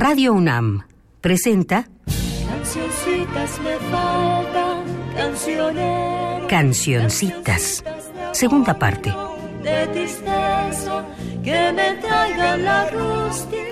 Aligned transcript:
Radio 0.00 0.32
UNAM 0.32 0.86
presenta 1.20 1.86
Cancioncitas 2.48 3.60
me 3.60 3.76
faltan. 3.90 4.80
Cancioncitas, 6.48 7.84
segunda 8.32 8.78
parte. 8.78 9.12
De 9.62 9.86
tristeza 9.88 11.04
que 11.44 11.72
me 11.74 12.00
traigan 12.00 12.64
la. 12.64 12.88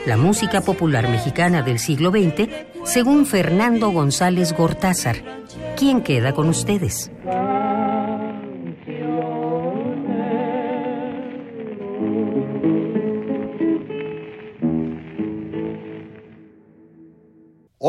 La 0.04 0.16
música 0.18 0.60
popular 0.60 1.08
mexicana 1.08 1.62
del 1.62 1.78
siglo 1.78 2.10
XX, 2.10 2.46
según 2.84 3.24
Fernando 3.24 3.88
González 3.88 4.52
Gortázar. 4.52 5.16
¿Quién 5.78 6.02
queda 6.02 6.34
con 6.34 6.50
ustedes? 6.50 7.10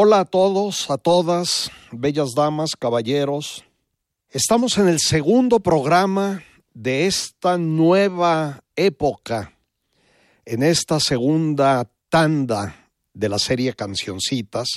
Hola 0.01 0.21
a 0.21 0.25
todos, 0.25 0.89
a 0.89 0.97
todas, 0.97 1.69
bellas 1.91 2.29
damas, 2.33 2.69
caballeros. 2.79 3.65
Estamos 4.29 4.77
en 4.77 4.87
el 4.87 4.97
segundo 4.97 5.59
programa 5.59 6.41
de 6.73 7.05
esta 7.05 7.57
nueva 7.57 8.63
época, 8.77 9.57
en 10.45 10.63
esta 10.63 11.01
segunda 11.01 11.91
tanda 12.07 12.89
de 13.13 13.27
la 13.27 13.39
serie 13.39 13.73
Cancioncitas, 13.73 14.69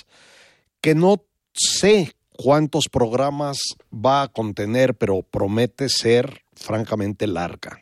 que 0.80 0.96
no 0.96 1.24
sé 1.54 2.16
cuántos 2.30 2.88
programas 2.90 3.58
va 3.92 4.22
a 4.22 4.28
contener, 4.28 4.96
pero 4.96 5.22
promete 5.22 5.88
ser 5.88 6.42
francamente 6.52 7.28
larga. 7.28 7.80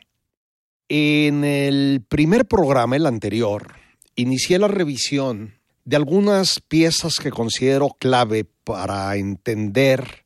En 0.89 1.43
el 1.43 2.05
primer 2.07 2.45
programa, 2.45 2.97
el 2.97 3.07
anterior, 3.07 3.73
inicié 4.15 4.59
la 4.59 4.67
revisión 4.67 5.59
de 5.83 5.95
algunas 5.95 6.59
piezas 6.67 7.15
que 7.15 7.31
considero 7.31 7.95
clave 7.99 8.45
para 8.63 9.15
entender 9.15 10.25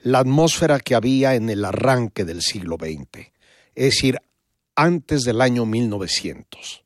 la 0.00 0.20
atmósfera 0.20 0.80
que 0.80 0.94
había 0.94 1.34
en 1.34 1.50
el 1.50 1.64
arranque 1.64 2.24
del 2.24 2.42
siglo 2.42 2.76
XX, 2.78 3.30
es 3.74 3.84
decir, 3.84 4.18
antes 4.76 5.22
del 5.22 5.40
año 5.40 5.66
1900. 5.66 6.84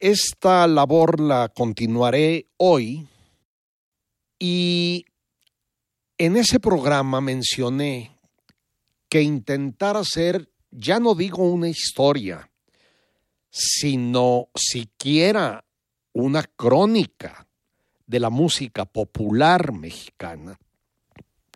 Esta 0.00 0.66
labor 0.66 1.20
la 1.20 1.50
continuaré 1.54 2.46
hoy 2.56 3.06
y 4.38 5.04
en 6.18 6.36
ese 6.36 6.60
programa 6.60 7.20
mencioné 7.20 8.18
que 9.08 9.22
intentar 9.22 9.96
hacer, 9.96 10.50
ya 10.70 10.98
no 10.98 11.14
digo 11.14 11.44
una 11.44 11.68
historia, 11.68 12.50
sino 13.50 14.48
siquiera 14.54 15.64
una 16.12 16.42
crónica 16.42 17.43
de 18.06 18.20
la 18.20 18.30
música 18.30 18.84
popular 18.84 19.72
mexicana, 19.72 20.58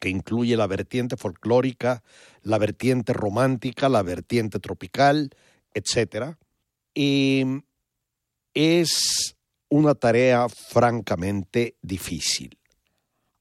que 0.01 0.09
incluye 0.09 0.57
la 0.57 0.67
vertiente 0.67 1.17
folclórica, 1.17 2.03
la 2.43 2.59
vertiente 2.59 3.13
romántica, 3.13 3.89
la 3.89 4.03
vertiente 4.03 4.59
tropical, 4.59 5.31
etc. 5.75 6.37
Es 8.55 9.37
una 9.69 9.95
tarea 9.95 10.49
francamente 10.49 11.77
difícil. 11.83 12.59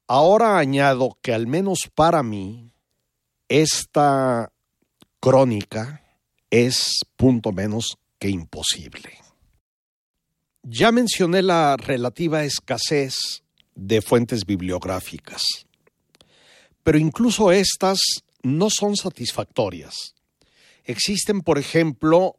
Ahora 0.08 0.58
añado 0.58 1.18
que 1.22 1.34
al 1.34 1.48
menos 1.48 1.90
para 1.94 2.24
mí, 2.24 2.72
esta 3.50 4.52
crónica 5.20 6.02
es 6.50 7.00
punto 7.16 7.52
menos 7.52 7.98
que 8.20 8.30
imposible. 8.30 9.27
Ya 10.70 10.92
mencioné 10.92 11.44
la 11.44 11.78
relativa 11.78 12.44
escasez 12.44 13.42
de 13.74 14.02
fuentes 14.02 14.46
bibliográficas, 14.46 15.42
pero 16.84 16.98
incluso 16.98 17.54
estas 17.54 18.00
no 18.44 18.68
son 18.70 18.98
satisfactorias. 18.98 20.14
Existen, 20.84 21.40
por 21.40 21.58
ejemplo, 21.58 22.36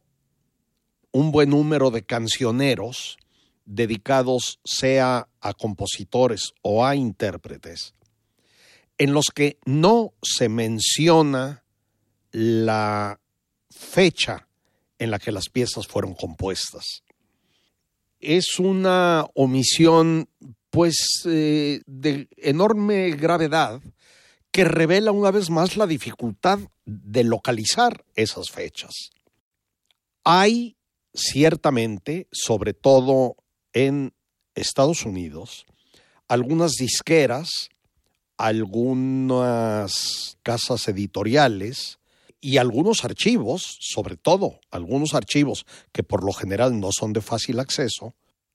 un 1.10 1.32
buen 1.32 1.48
número 1.48 1.91
de 1.91 2.03
cancioneros 2.03 3.16
dedicados 3.64 4.60
sea 4.62 5.30
a 5.41 5.54
compositores 5.54 6.53
o 6.60 6.84
a 6.84 6.97
intérpretes, 6.97 7.94
en 8.98 9.14
los 9.14 9.28
que 9.34 9.56
no 9.64 10.12
se 10.22 10.50
menciona 10.50 11.64
la 12.30 13.20
fecha 13.70 14.48
en 14.98 15.10
la 15.10 15.19
que 15.19 15.32
las 15.32 15.48
piezas 15.48 15.86
fueron 15.86 16.12
compuestas 16.12 17.04
es 18.20 18.58
una 18.58 19.26
omisión 19.34 20.28
pues 20.70 20.96
eh, 21.26 21.80
de 21.86 22.28
enorme 22.36 23.10
gravedad 23.12 23.80
que 24.50 24.64
revela 24.64 25.12
una 25.12 25.30
vez 25.30 25.50
más 25.50 25.76
la 25.76 25.86
dificultad 25.86 26.58
de 26.84 27.24
localizar 27.24 28.04
esas 28.14 28.50
fechas. 28.50 29.10
Hay 30.24 30.76
ciertamente, 31.14 32.28
sobre 32.32 32.74
todo 32.74 33.36
en 33.72 34.14
Estados 34.54 35.04
Unidos, 35.04 35.66
algunas 36.28 36.72
disqueras, 36.72 37.48
algunas 38.36 40.38
casas 40.42 40.88
editoriales 40.88 41.97
y 42.41 42.59
algunos 42.59 43.04
archivos, 43.04 43.78
sobre 43.81 44.16
todo 44.16 44.60
algunos 44.71 45.15
archivos 45.15 45.66
que 45.93 46.03
por 46.03 46.25
lo 46.25 46.32
general 46.32 46.78
no 46.78 46.91
son 46.93 47.12
de 47.12 47.21
fácil 47.21 47.59
acceso, 47.59 48.15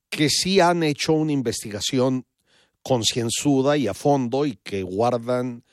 que 0.10 0.30
sí 0.30 0.60
han 0.60 0.84
hecho 0.84 1.14
una 1.14 1.32
investigación 1.32 2.26
concienzuda 2.82 3.78
y 3.78 3.88
a 3.88 3.94
fondo 3.94 4.46
y 4.46 4.58
que 4.58 4.84
guardan 4.84 5.64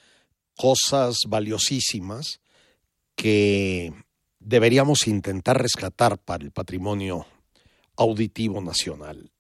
cosas 0.57 1.17
valiosísimas 1.29 2.41
que 3.15 3.93
deberíamos 4.39 5.07
intentar 5.07 5.61
rescatar 5.61 6.19
para 6.19 6.45
el 6.45 6.53
patrimonio 6.53 7.27
auditivo 7.97 8.61
nacional. 8.61 9.31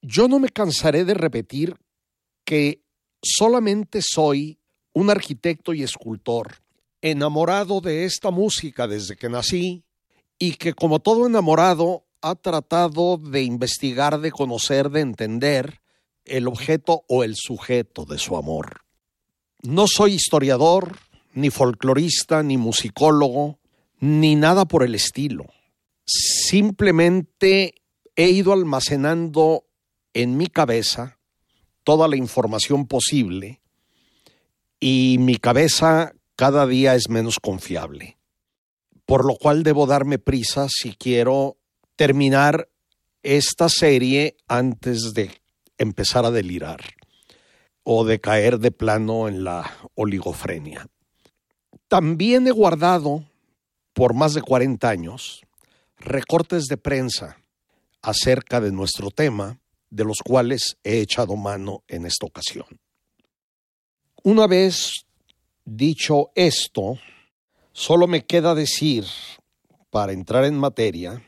Yo 0.00 0.28
no 0.28 0.38
me 0.38 0.50
cansaré 0.50 1.04
de 1.04 1.14
repetir 1.14 1.76
que 2.44 2.82
solamente 3.20 4.00
soy 4.02 4.58
un 4.92 5.10
arquitecto 5.10 5.74
y 5.74 5.82
escultor 5.82 6.62
enamorado 7.02 7.80
de 7.80 8.04
esta 8.04 8.30
música 8.30 8.86
desde 8.86 9.16
que 9.16 9.28
nací 9.28 9.84
y 10.38 10.54
que 10.54 10.74
como 10.74 11.00
todo 11.00 11.26
enamorado 11.26 12.04
ha 12.20 12.34
tratado 12.34 13.16
de 13.16 13.42
investigar, 13.42 14.20
de 14.20 14.32
conocer, 14.32 14.90
de 14.90 15.00
entender 15.00 15.80
el 16.24 16.48
objeto 16.48 17.04
o 17.08 17.24
el 17.24 17.34
sujeto 17.36 18.04
de 18.04 18.18
su 18.18 18.36
amor. 18.36 18.82
No 19.62 19.86
soy 19.86 20.14
historiador, 20.14 20.98
ni 21.32 21.50
folclorista, 21.50 22.42
ni 22.42 22.56
musicólogo, 22.56 23.58
ni 24.00 24.36
nada 24.36 24.66
por 24.66 24.82
el 24.82 24.94
estilo. 24.94 25.46
Simplemente 26.04 27.74
he 28.16 28.30
ido 28.30 28.52
almacenando 28.52 29.64
en 30.14 30.36
mi 30.36 30.46
cabeza 30.46 31.18
toda 31.84 32.08
la 32.08 32.16
información 32.16 32.86
posible 32.86 33.60
y 34.80 35.16
mi 35.20 35.36
cabeza 35.36 36.12
cada 36.38 36.68
día 36.68 36.94
es 36.94 37.08
menos 37.08 37.40
confiable. 37.40 38.16
Por 39.06 39.24
lo 39.24 39.34
cual 39.34 39.64
debo 39.64 39.88
darme 39.88 40.20
prisa 40.20 40.68
si 40.70 40.94
quiero 40.94 41.56
terminar 41.96 42.68
esta 43.24 43.68
serie 43.68 44.36
antes 44.46 45.14
de 45.14 45.32
empezar 45.78 46.24
a 46.24 46.30
delirar 46.30 46.80
o 47.82 48.04
de 48.04 48.20
caer 48.20 48.60
de 48.60 48.70
plano 48.70 49.26
en 49.26 49.42
la 49.42 49.68
oligofrenia. 49.96 50.86
También 51.88 52.46
he 52.46 52.52
guardado 52.52 53.24
por 53.92 54.14
más 54.14 54.34
de 54.34 54.42
40 54.42 54.88
años 54.88 55.42
recortes 55.96 56.66
de 56.66 56.76
prensa 56.76 57.38
acerca 58.00 58.60
de 58.60 58.70
nuestro 58.70 59.10
tema, 59.10 59.58
de 59.90 60.04
los 60.04 60.18
cuales 60.24 60.76
he 60.84 61.00
echado 61.00 61.34
mano 61.34 61.82
en 61.88 62.06
esta 62.06 62.26
ocasión. 62.26 62.66
Una 64.22 64.46
vez 64.46 65.07
dicho 65.76 66.30
esto, 66.34 66.98
solo 67.72 68.06
me 68.06 68.24
queda 68.24 68.54
decir, 68.54 69.04
para 69.90 70.12
entrar 70.12 70.44
en 70.44 70.58
materia, 70.58 71.22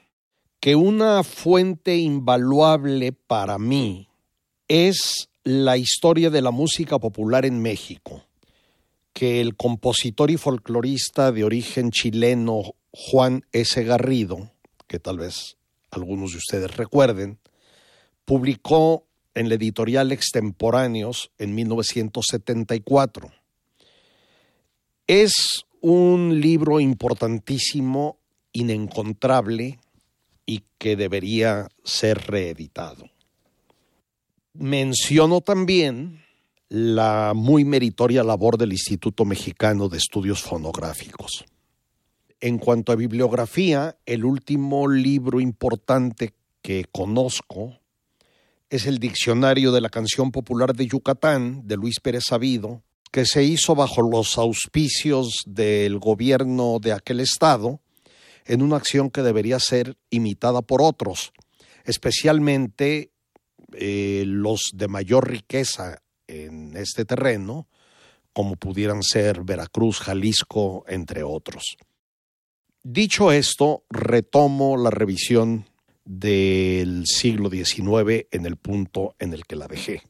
que 0.60 0.76
una 0.76 1.22
fuente 1.22 1.96
invaluable 1.96 3.12
para 3.12 3.58
mí 3.58 4.08
es 4.69 5.28
la 5.42 5.76
historia 5.76 6.31
de 6.31 6.42
la 6.42 6.50
música 6.50 6.98
popular 6.98 7.46
en 7.46 7.62
México, 7.62 8.25
que 9.12 9.40
el 9.40 9.56
compositor 9.56 10.31
y 10.31 10.37
folclorista 10.37 11.32
de 11.32 11.44
origen 11.44 11.90
chileno 11.90 12.75
Juan 12.92 13.44
S. 13.52 13.82
Garrido, 13.84 14.50
que 14.87 14.98
tal 14.98 15.19
vez 15.19 15.56
algunos 15.90 16.32
de 16.32 16.38
ustedes 16.38 16.76
recuerden, 16.76 17.38
publicó 18.25 19.06
en 19.34 19.48
la 19.48 19.54
editorial 19.54 20.12
Extemporáneos 20.12 21.31
en 21.38 21.54
1974. 21.54 23.32
Es 25.12 25.65
un 25.81 26.41
libro 26.41 26.79
importantísimo, 26.79 28.21
inencontrable, 28.53 29.81
y 30.47 30.62
que 30.79 30.95
debería 30.95 31.67
ser 31.83 32.29
reeditado. 32.29 33.11
Menciono 34.53 35.41
también 35.41 36.23
la 36.69 37.33
muy 37.35 37.65
meritoria 37.65 38.23
labor 38.23 38.57
del 38.57 38.71
Instituto 38.71 39.25
Mexicano 39.25 39.89
de 39.89 39.99
Estudios 39.99 40.43
Fonográficos. 40.43 41.45
En 42.41 42.59
cuanto 42.59 42.93
a 42.93 42.95
bibliografía, 42.95 43.97
el 44.07 44.25
último 44.25 44.87
libro 44.87 45.41
importante 45.41 46.35
que 46.62 46.85
conozco 46.85 47.81
es 48.69 48.87
el 48.87 49.01
Diccionario 49.01 49.73
de 49.73 49.81
la 49.81 49.89
Canción 49.89 50.31
Popular 50.31 50.73
de 50.73 50.87
Yucatán 50.87 51.67
de 51.67 51.77
Luis 51.77 51.99
Pérez 51.99 52.27
Sabido, 52.29 52.85
que 53.11 53.25
se 53.25 53.43
hizo 53.43 53.75
bajo 53.75 54.03
los 54.03 54.39
auspicios 54.39 55.43
del 55.47 55.99
gobierno 55.99 56.79
de 56.81 56.93
aquel 56.93 57.21
estado 57.21 57.81
en 58.45 58.62
una 58.62 58.77
acción 58.77 59.11
que 59.11 59.23
debería 59.23 59.59
ser 59.59 59.97
imitada 60.11 60.62
por 60.62 60.83
otros, 60.83 61.33
especialmente 61.85 63.11
eh, 63.73 64.25
los 64.27 64.71
de 64.75 64.89
mayor 64.89 65.29
riqueza 65.31 66.03
en 66.27 66.77
este 66.77 67.05
terreno, 67.05 67.69
como 68.33 68.57
pudieran 68.57 69.03
ser 69.03 69.43
Veracruz, 69.43 69.99
Jalisco, 69.99 70.85
entre 70.89 71.23
otros. 71.23 71.77
Dicho 72.83 73.31
esto, 73.33 73.85
retomo 73.91 74.77
la 74.77 74.91
revisión 74.91 75.69
del 76.05 77.05
siglo 77.07 77.51
XIX 77.51 78.27
en 78.31 78.47
el 78.47 78.57
punto 78.57 79.15
en 79.19 79.35
el 79.35 79.45
que 79.45 79.57
la 79.57 79.69
dejé. 79.69 80.03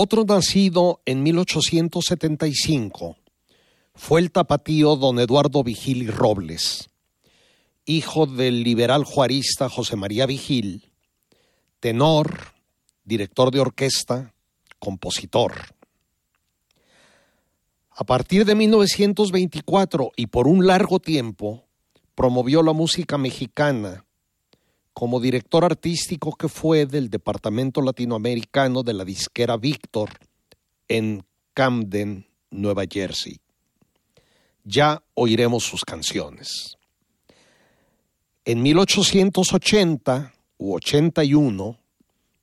Otro 0.00 0.22
nacido 0.22 1.00
en 1.06 1.24
1875 1.24 3.16
fue 3.96 4.20
el 4.20 4.30
tapatío 4.30 4.94
don 4.94 5.18
Eduardo 5.18 5.64
Vigil 5.64 6.04
y 6.04 6.06
Robles, 6.06 6.88
hijo 7.84 8.26
del 8.26 8.62
liberal 8.62 9.02
juarista 9.02 9.68
José 9.68 9.96
María 9.96 10.26
Vigil, 10.26 10.92
tenor, 11.80 12.52
director 13.02 13.50
de 13.50 13.58
orquesta, 13.58 14.32
compositor. 14.78 15.74
A 17.90 18.04
partir 18.04 18.44
de 18.44 18.54
1924 18.54 20.12
y 20.14 20.28
por 20.28 20.46
un 20.46 20.64
largo 20.64 21.00
tiempo, 21.00 21.64
promovió 22.14 22.62
la 22.62 22.72
música 22.72 23.18
mexicana 23.18 24.04
como 24.98 25.20
director 25.20 25.64
artístico 25.64 26.32
que 26.32 26.48
fue 26.48 26.84
del 26.84 27.08
Departamento 27.08 27.80
Latinoamericano 27.82 28.82
de 28.82 28.94
la 28.94 29.04
disquera 29.04 29.56
Víctor 29.56 30.10
en 30.88 31.22
Camden, 31.54 32.26
Nueva 32.50 32.82
Jersey. 32.90 33.38
Ya 34.64 35.04
oiremos 35.14 35.62
sus 35.62 35.84
canciones. 35.84 36.76
En 38.44 38.60
1880 38.60 40.34
u 40.56 40.74
81 40.74 41.78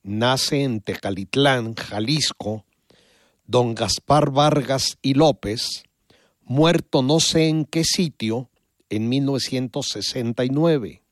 nace 0.02 0.62
en 0.62 0.80
Tecalitlán, 0.80 1.74
Jalisco, 1.74 2.64
don 3.44 3.74
Gaspar 3.74 4.30
Vargas 4.30 4.96
y 5.02 5.12
López, 5.12 5.82
muerto 6.42 7.02
no 7.02 7.20
sé 7.20 7.48
en 7.48 7.66
qué 7.66 7.84
sitio 7.84 8.48
en 8.88 9.10
1969. 9.10 11.02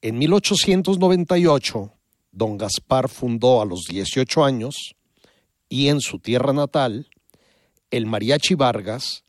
En 0.00 0.16
1898, 0.18 1.92
don 2.30 2.56
Gaspar 2.56 3.08
fundó 3.08 3.60
a 3.60 3.64
los 3.64 3.86
18 3.90 4.44
años 4.44 4.94
y 5.68 5.88
en 5.88 6.00
su 6.00 6.20
tierra 6.20 6.52
natal 6.52 7.08
el 7.90 8.06
Mariachi 8.06 8.54
Vargas 8.54 9.24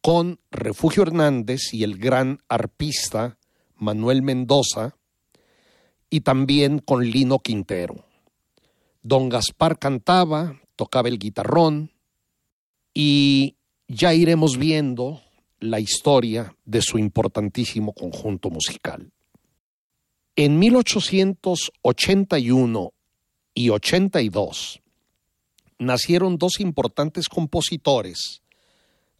con 0.00 0.40
Refugio 0.50 1.04
Hernández 1.04 1.72
y 1.72 1.84
el 1.84 1.98
gran 1.98 2.40
arpista 2.48 3.38
Manuel 3.76 4.22
Mendoza 4.22 4.96
y 6.10 6.22
también 6.22 6.80
con 6.80 7.08
Lino 7.08 7.38
Quintero. 7.38 8.04
Don 9.02 9.28
Gaspar 9.28 9.78
cantaba, 9.78 10.60
tocaba 10.74 11.08
el 11.08 11.20
guitarrón 11.20 11.92
y 12.92 13.56
ya 13.86 14.14
iremos 14.14 14.58
viendo 14.58 15.22
la 15.60 15.78
historia 15.78 16.56
de 16.64 16.82
su 16.82 16.98
importantísimo 16.98 17.92
conjunto 17.92 18.50
musical. 18.50 19.12
En 20.34 20.58
1881 20.58 22.92
y 23.54 23.68
82 23.68 24.80
nacieron 25.78 26.38
dos 26.38 26.58
importantes 26.60 27.28
compositores 27.28 28.40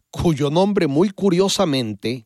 cuyo 0.09 0.49
nombre 0.49 0.87
muy 0.87 1.11
curiosamente 1.11 2.25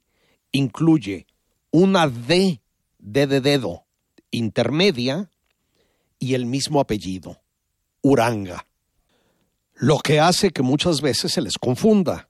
incluye 0.52 1.28
una 1.72 2.08
D 2.08 2.62
de 3.00 3.28
dedo 3.28 3.84
intermedia 4.32 5.30
y 6.20 6.34
el 6.34 6.46
mismo 6.46 6.80
apellido, 6.80 7.42
Uranga, 8.02 8.66
lo 9.76 10.00
que 10.00 10.20
hace 10.20 10.52
que 10.52 10.64
muchas 10.64 11.02
veces 11.02 11.34
se 11.34 11.42
les 11.42 11.58
confunda. 11.58 12.30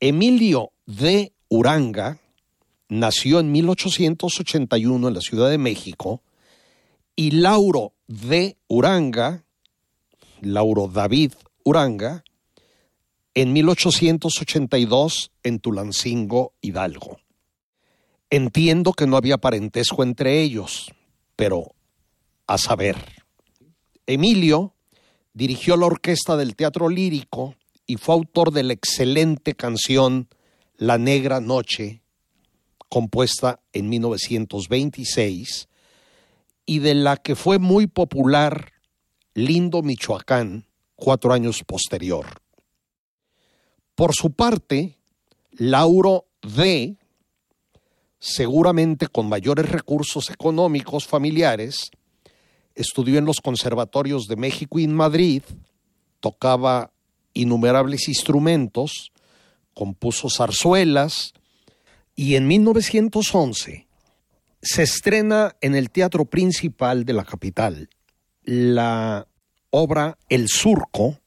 Emilio 0.00 0.72
de 0.86 1.32
Uranga 1.48 2.18
nació 2.88 3.40
en 3.40 3.52
1881 3.52 5.08
en 5.08 5.14
la 5.14 5.20
Ciudad 5.20 5.50
de 5.50 5.58
México 5.58 6.22
y 7.14 7.32
Lauro 7.32 7.94
de 8.06 8.56
Uranga, 8.68 9.44
Lauro 10.40 10.88
David 10.88 11.32
Uranga, 11.64 12.24
en 13.34 13.52
1882 13.52 15.30
en 15.42 15.58
Tulancingo, 15.58 16.54
Hidalgo. 16.60 17.18
Entiendo 18.30 18.92
que 18.92 19.06
no 19.06 19.16
había 19.16 19.38
parentesco 19.38 20.02
entre 20.02 20.42
ellos, 20.42 20.92
pero 21.36 21.74
a 22.46 22.58
saber. 22.58 22.96
Emilio 24.06 24.74
dirigió 25.34 25.76
la 25.76 25.86
orquesta 25.86 26.36
del 26.36 26.56
teatro 26.56 26.88
lírico 26.88 27.54
y 27.86 27.96
fue 27.96 28.14
autor 28.14 28.52
de 28.52 28.62
la 28.62 28.72
excelente 28.72 29.54
canción 29.54 30.28
La 30.76 30.98
Negra 30.98 31.40
Noche, 31.40 32.00
compuesta 32.96 33.60
en 33.74 33.90
1926, 33.90 35.68
y 36.64 36.78
de 36.78 36.94
la 36.94 37.18
que 37.18 37.36
fue 37.36 37.58
muy 37.58 37.86
popular 37.86 38.72
Lindo 39.34 39.82
Michoacán, 39.82 40.64
cuatro 40.94 41.34
años 41.34 41.62
posterior. 41.62 42.24
Por 43.94 44.14
su 44.14 44.30
parte, 44.30 44.96
Lauro 45.50 46.24
D 46.40 46.96
seguramente 48.18 49.08
con 49.08 49.28
mayores 49.28 49.68
recursos 49.68 50.30
económicos 50.30 51.06
familiares, 51.06 51.90
estudió 52.74 53.18
en 53.18 53.26
los 53.26 53.42
conservatorios 53.42 54.24
de 54.26 54.36
México 54.36 54.78
y 54.78 54.84
en 54.84 54.94
Madrid, 54.94 55.42
tocaba 56.20 56.92
innumerables 57.34 58.08
instrumentos, 58.08 59.12
compuso 59.74 60.30
zarzuelas 60.30 61.34
y 62.16 62.34
en 62.34 62.48
1911 62.48 63.86
se 64.62 64.82
estrena 64.82 65.54
en 65.60 65.74
el 65.76 65.90
Teatro 65.90 66.24
Principal 66.24 67.04
de 67.04 67.12
la 67.12 67.24
capital 67.24 67.90
la 68.42 69.28
obra 69.70 70.16
El 70.28 70.48
Surco, 70.48 71.20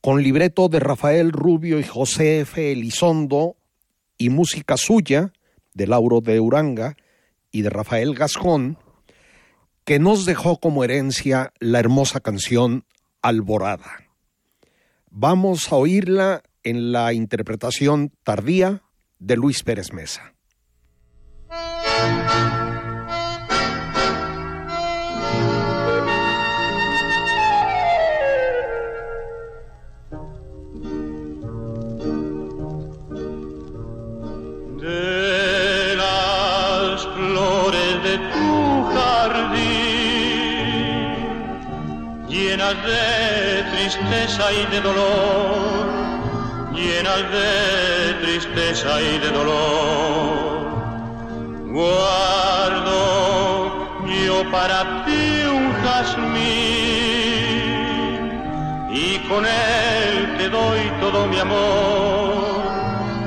con 0.00 0.22
libreto 0.22 0.68
de 0.68 0.78
Rafael 0.78 1.32
Rubio 1.32 1.80
y 1.80 1.82
José 1.82 2.40
F. 2.40 2.70
Elizondo 2.70 3.56
y 4.16 4.30
música 4.30 4.76
suya, 4.76 5.32
de 5.74 5.86
Lauro 5.86 6.20
de 6.20 6.38
Uranga 6.38 6.96
y 7.50 7.62
de 7.62 7.70
Rafael 7.70 8.14
Gascón, 8.14 8.78
que 9.84 9.98
nos 9.98 10.26
dejó 10.26 10.60
como 10.60 10.84
herencia 10.84 11.52
la 11.58 11.80
hermosa 11.80 12.20
canción 12.20 12.84
Alborada. 13.22 14.04
Vamos 15.10 15.72
a 15.72 15.76
oírla 15.76 16.42
en 16.62 16.92
la 16.92 17.12
interpretación 17.14 18.12
tardía 18.22 18.82
de 19.18 19.36
Luis 19.36 19.62
Pérez 19.62 19.92
Mesa. 19.92 20.34
de 42.74 43.62
tristeza 43.72 44.52
y 44.52 44.66
de 44.66 44.80
dolor, 44.80 45.86
llenas 46.74 47.30
de 47.30 47.97
tristeza 48.20 49.00
y 49.00 49.18
de 49.18 49.30
dolor. 49.30 50.58
Guardo 51.66 52.98
yo 54.24 54.50
para 54.50 55.04
ti 55.04 55.42
un 55.46 55.72
jazmín 55.82 56.98
y 58.90 59.18
con 59.28 59.44
él 59.44 60.36
te 60.38 60.48
doy 60.48 60.90
todo 61.00 61.26
mi 61.26 61.38
amor 61.38 62.62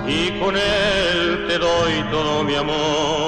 y 0.07 0.31
con 0.39 0.55
él 0.57 1.45
te 1.47 1.57
doy 1.57 2.03
todo 2.11 2.43
mi 2.43 2.55
amor. 2.55 3.20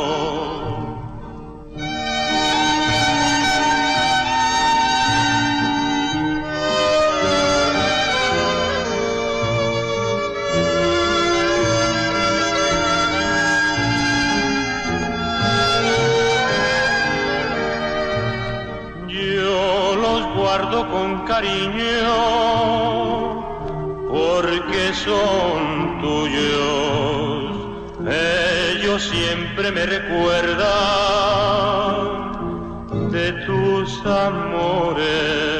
Porque 24.09 24.93
son 24.93 25.99
tuyos. 26.01 27.51
Ellos 28.05 29.03
siempre 29.03 29.71
me 29.71 29.85
recuerdan 29.85 30.61
de 33.11 33.31
tus 33.45 34.05
amores. 34.05 35.52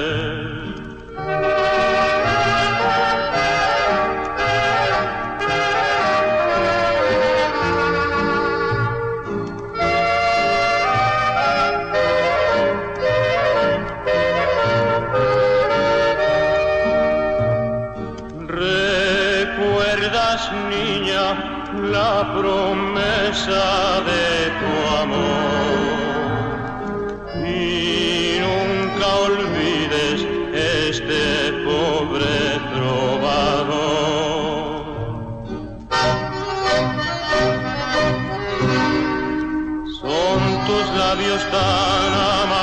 Tus 40.65 40.89
labios 40.98 41.43
tan 41.51 42.13
amantes 42.13 42.62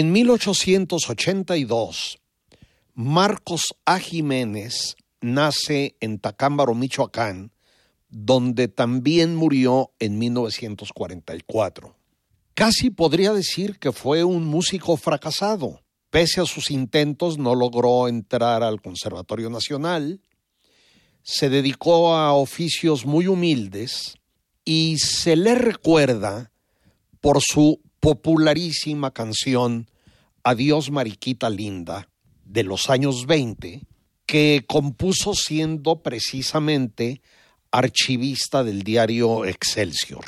En 0.00 0.12
1882, 0.12 2.18
Marcos 2.94 3.60
A. 3.84 3.98
Jiménez 3.98 4.96
nace 5.20 5.94
en 6.00 6.18
Tacámbaro, 6.18 6.74
Michoacán, 6.74 7.52
donde 8.08 8.68
también 8.68 9.36
murió 9.36 9.92
en 9.98 10.18
1944. 10.18 11.94
Casi 12.54 12.88
podría 12.88 13.34
decir 13.34 13.78
que 13.78 13.92
fue 13.92 14.24
un 14.24 14.46
músico 14.46 14.96
fracasado. 14.96 15.82
Pese 16.08 16.40
a 16.40 16.46
sus 16.46 16.70
intentos, 16.70 17.36
no 17.36 17.54
logró 17.54 18.08
entrar 18.08 18.62
al 18.62 18.80
Conservatorio 18.80 19.50
Nacional, 19.50 20.22
se 21.22 21.50
dedicó 21.50 22.14
a 22.14 22.32
oficios 22.32 23.04
muy 23.04 23.26
humildes 23.26 24.14
y 24.64 24.96
se 24.96 25.36
le 25.36 25.56
recuerda 25.56 26.52
por 27.20 27.42
su 27.42 27.82
popularísima 28.00 29.12
canción 29.12 29.88
Adiós 30.42 30.90
Mariquita 30.90 31.50
Linda 31.50 32.08
de 32.44 32.64
los 32.64 32.90
años 32.90 33.26
20, 33.26 33.86
que 34.26 34.64
compuso 34.66 35.34
siendo 35.34 36.02
precisamente 36.02 37.20
archivista 37.70 38.64
del 38.64 38.82
diario 38.82 39.44
Excelsior. 39.44 40.24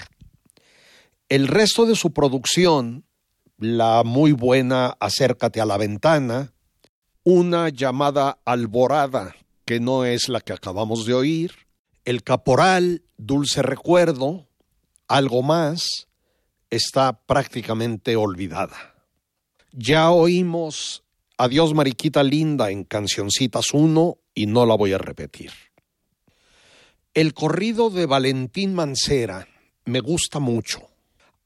El 1.29 1.49
resto 1.49 1.87
de 1.87 1.97
su 1.97 2.12
producción, 2.12 3.05
la 3.59 4.02
muy 4.05 4.33
buena 4.33 4.97
Acércate 5.00 5.61
a 5.61 5.67
la 5.67 5.79
ventana, 5.79 6.52
una 7.25 7.71
llamada 7.71 8.38
Alborada, 8.45 9.35
que 9.64 9.81
no 9.81 10.05
es 10.05 10.29
la 10.29 10.41
que 10.41 10.52
acabamos 10.52 11.07
de 11.07 11.14
oír, 11.14 11.52
El 12.05 12.23
Caporal, 12.23 13.02
Dulce 13.17 13.62
Recuerdo, 13.62 14.47
algo 15.09 15.43
más, 15.43 16.09
está 16.73 17.12
prácticamente 17.12 18.17
olvidada. 18.17 18.95
Ya 19.73 20.11
oímos 20.11 21.05
Adiós 21.37 21.75
Mariquita 21.75 22.23
Linda 22.23 22.71
en 22.71 22.85
Cancioncitas 22.85 23.75
1 23.75 24.19
y 24.35 24.47
no 24.47 24.64
la 24.64 24.75
voy 24.75 24.93
a 24.93 24.99
repetir. 24.99 25.50
El 27.14 27.35
corrido 27.35 27.91
de 27.91 28.07
Valentín 28.07 28.75
Mancera 28.75 29.49
me 29.85 30.00
gusta 30.00 30.38
mucho. 30.38 30.88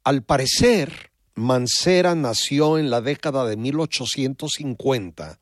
Al 0.05 0.23
parecer, 0.23 1.11
Mancera 1.35 2.15
nació 2.15 2.79
en 2.79 2.89
la 2.89 3.01
década 3.01 3.45
de 3.47 3.57
1850 3.57 5.39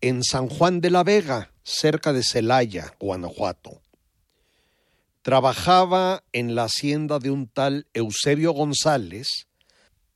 en 0.00 0.22
San 0.22 0.48
Juan 0.48 0.80
de 0.80 0.90
la 0.90 1.02
Vega, 1.02 1.52
cerca 1.64 2.12
de 2.12 2.22
Celaya, 2.22 2.94
Guanajuato. 3.00 3.81
Trabajaba 5.22 6.22
en 6.32 6.54
la 6.56 6.64
hacienda 6.64 7.20
de 7.20 7.30
un 7.30 7.46
tal 7.46 7.86
Eusebio 7.94 8.50
González 8.52 9.46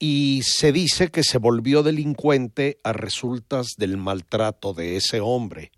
y 0.00 0.42
se 0.44 0.72
dice 0.72 1.12
que 1.12 1.22
se 1.22 1.38
volvió 1.38 1.84
delincuente 1.84 2.80
a 2.82 2.92
resultas 2.92 3.68
del 3.78 3.98
maltrato 3.98 4.75
de 4.75 4.96
ese 4.96 5.20
hombre. 5.20 5.70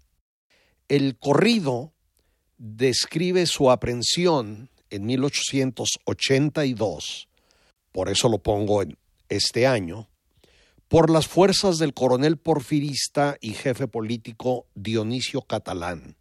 El 0.89 1.19
corrido 1.19 1.93
describe 2.57 3.45
su 3.47 3.71
aprehensión 3.71 4.71
en 4.89 5.05
1882, 5.05 7.29
por 7.93 8.09
eso 8.09 8.31
lo 8.31 8.39
pongo 8.39 8.81
en 8.81 8.97
este 9.29 9.67
año, 9.67 10.09
por 10.89 11.11
las 11.11 11.27
fuerzas 11.27 11.77
del 11.77 11.93
coronel 11.93 12.39
porfirista 12.39 13.37
y 13.43 13.53
jefe 13.53 13.89
político 13.89 14.65
Dionisio 14.75 15.43
Catalán. 15.43 16.17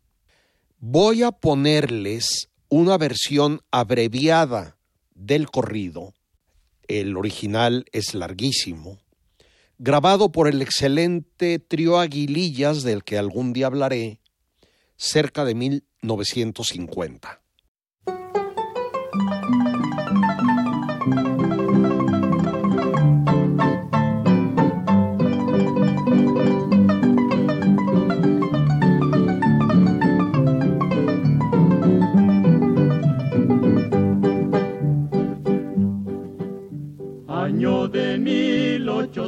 Voy 0.79 1.23
a 1.23 1.31
ponerles 1.31 2.49
una 2.69 2.97
versión 2.97 3.61
abreviada 3.71 4.77
del 5.13 5.49
corrido, 5.49 6.13
el 6.87 7.17
original 7.17 7.85
es 7.91 8.13
larguísimo, 8.13 8.99
grabado 9.77 10.31
por 10.31 10.47
el 10.47 10.61
excelente 10.61 11.59
trío 11.59 11.99
Aguilillas 11.99 12.83
del 12.83 13.03
que 13.03 13.17
algún 13.17 13.53
día 13.53 13.67
hablaré, 13.67 14.19
cerca 14.97 15.45
de 15.45 15.55
1950. 15.55 17.41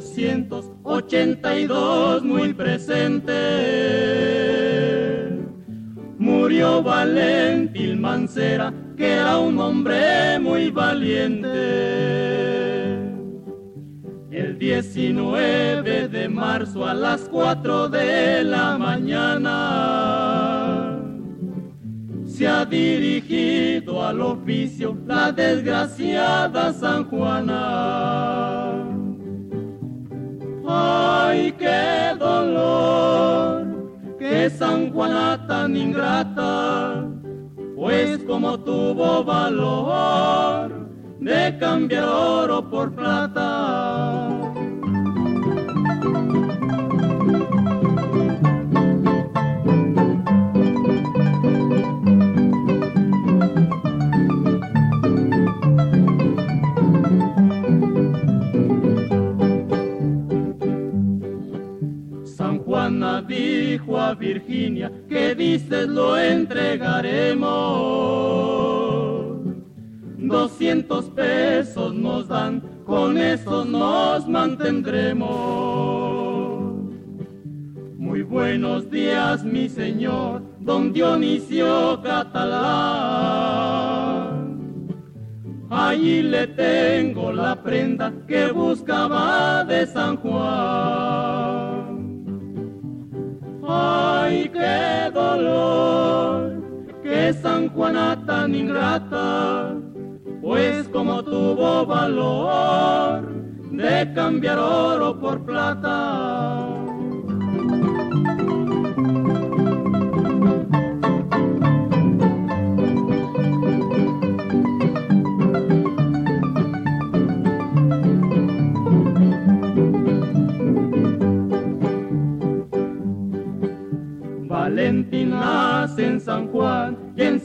1882 0.02 2.24
muy 2.24 2.54
presente. 2.54 3.34
Murió 6.18 6.82
Valentín 6.82 8.00
Mancera, 8.00 8.74
que 8.96 9.12
era 9.14 9.38
un 9.38 9.60
hombre 9.60 10.40
muy 10.40 10.72
valiente. 10.72 11.50
El 14.32 14.58
19 14.58 16.08
de 16.08 16.30
marzo 16.30 16.86
a 16.86 16.94
las 16.94 17.28
4 17.30 17.90
de 17.90 18.42
la 18.44 18.78
mañana 18.78 20.16
se 22.26 22.48
ha 22.48 22.64
dirigido 22.64 24.02
al 24.02 24.22
oficio 24.22 24.98
la 25.06 25.34
desgraciada 25.34 26.72
San 26.72 27.04
Juana. 27.10 28.89
Ay, 30.72 31.52
qué 31.54 32.16
dolor, 32.20 33.66
que 34.20 34.52
San 34.52 34.94
Juana 34.94 35.44
tan 35.48 35.76
ingrata, 35.76 37.08
pues 37.76 38.20
como 38.28 38.60
tuvo 38.60 39.24
valor 39.24 40.88
de 41.20 41.58
cambiar 41.58 42.04
oro 42.04 42.70
por 42.70 42.94
plata. 42.94 44.30
Virginia 64.18 64.92
que 65.08 65.36
dices 65.36 65.88
lo 65.88 66.18
entregaremos. 66.18 67.50
Doscientos 70.18 71.06
pesos 71.10 71.94
nos 71.94 72.28
dan, 72.28 72.62
con 72.86 73.18
eso 73.18 73.66
nos 73.66 74.28
mantendremos. 74.28 75.30
Muy 77.98 78.24
buenos 78.24 78.90
días, 78.90 79.44
mi 79.44 79.68
señor, 79.70 80.42
don 80.60 80.94
Dionisio 80.94 82.02
Catalán. 82.02 82.40
Allí 85.70 86.24
le 86.24 86.48
tengo 86.48 87.32
la 87.32 87.62
prenda 87.62 88.12
que 88.28 88.52
buscaba 88.52 89.64
de 89.64 89.86
San 89.86 90.18
Juan. 90.18 91.69
Ay, 93.82 94.50
qué 94.50 95.10
dolor, 95.14 96.62
que 97.02 97.34
San 97.34 97.70
Juana 97.70 98.22
tan 98.26 98.54
ingrata, 98.54 99.76
pues 100.42 100.90
como 100.90 101.24
tuvo 101.24 101.86
valor 101.86 103.22
de 103.72 104.12
cambiar 104.14 104.60
oro 104.60 105.18
por 105.18 105.46
plata. 105.46 106.60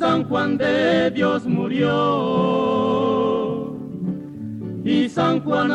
San 0.04 0.25
Juan 0.28 0.58
de 0.58 1.11
Dios 1.12 1.46
murió. 1.46 1.88
Y 4.84 5.08
San 5.08 5.40
Juan 5.40 5.70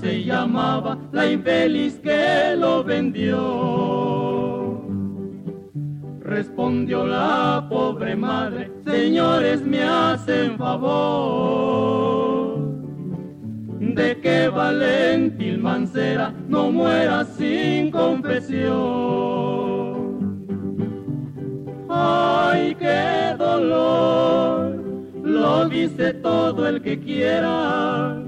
se 0.00 0.22
llamaba 0.22 0.96
la 1.10 1.28
infeliz 1.28 1.98
que 1.98 2.54
lo 2.56 2.84
vendió. 2.84 4.80
Respondió 6.20 7.04
la 7.04 7.66
pobre 7.68 8.14
madre, 8.14 8.70
señores 8.86 9.66
me 9.66 9.82
hacen 9.82 10.56
favor 10.56 11.74
de 13.80 14.20
que 14.20 14.48
Valentín 14.50 15.60
Mancera 15.60 16.32
no 16.46 16.70
muera 16.70 17.24
sin 17.24 17.90
confesión. 17.90 19.73
Ay, 22.06 22.74
qué 22.74 23.34
dolor, 23.38 24.76
lo 25.22 25.68
dice 25.70 26.12
todo 26.14 26.68
el 26.68 26.82
que 26.82 27.00
quiera. 27.00 28.22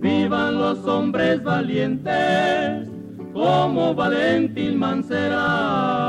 Vivan 0.00 0.58
los 0.58 0.84
hombres 0.86 1.42
valientes 1.42 2.88
como 3.32 3.94
Valentín 3.96 4.78
Mancera. 4.78 6.06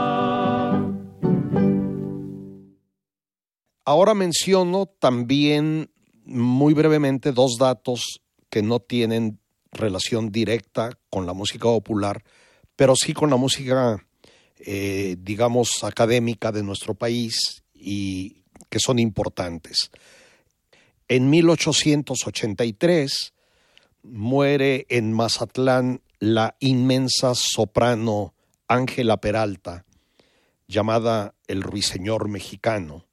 Ahora 3.83 4.13
menciono 4.13 4.85
también 4.85 5.89
muy 6.23 6.75
brevemente 6.75 7.31
dos 7.31 7.57
datos 7.59 8.19
que 8.51 8.61
no 8.61 8.79
tienen 8.79 9.39
relación 9.71 10.31
directa 10.31 10.91
con 11.09 11.25
la 11.25 11.33
música 11.33 11.63
popular, 11.63 12.23
pero 12.75 12.95
sí 12.95 13.13
con 13.13 13.31
la 13.31 13.37
música 13.37 14.06
eh, 14.65 15.15
digamos, 15.19 15.83
académica 15.83 16.51
de 16.51 16.63
nuestro 16.63 16.93
país 16.93 17.63
y 17.73 18.43
que 18.69 18.79
son 18.79 18.99
importantes. 18.99 19.89
En 21.07 21.29
1883 21.29 23.33
muere 24.03 24.85
en 24.89 25.13
Mazatlán 25.13 26.01
la 26.19 26.55
inmensa 26.59 27.33
soprano 27.35 28.33
Ángela 28.67 29.17
Peralta, 29.17 29.85
llamada 30.67 31.35
el 31.47 31.63
Ruiseñor 31.63 32.27
Mexicano, 32.27 33.05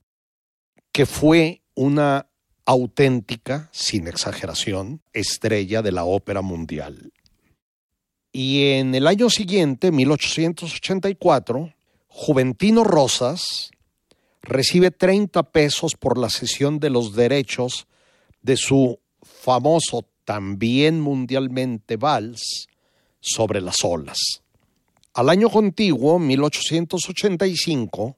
que 0.90 1.06
fue 1.06 1.62
una 1.74 2.26
auténtica, 2.66 3.68
sin 3.72 4.08
exageración, 4.08 5.02
estrella 5.12 5.82
de 5.82 5.92
la 5.92 6.04
ópera 6.04 6.42
mundial. 6.42 7.12
Y 8.36 8.72
en 8.72 8.96
el 8.96 9.06
año 9.06 9.30
siguiente, 9.30 9.92
1884, 9.92 11.72
Juventino 12.08 12.82
Rosas 12.82 13.70
recibe 14.42 14.90
30 14.90 15.52
pesos 15.52 15.92
por 15.94 16.18
la 16.18 16.28
cesión 16.28 16.80
de 16.80 16.90
los 16.90 17.14
derechos 17.14 17.86
de 18.42 18.56
su 18.56 18.98
famoso, 19.22 20.04
también 20.24 21.00
mundialmente, 21.00 21.96
vals 21.96 22.66
sobre 23.20 23.60
las 23.60 23.84
olas. 23.84 24.18
Al 25.12 25.30
año 25.30 25.48
contiguo, 25.48 26.18
1885, 26.18 28.16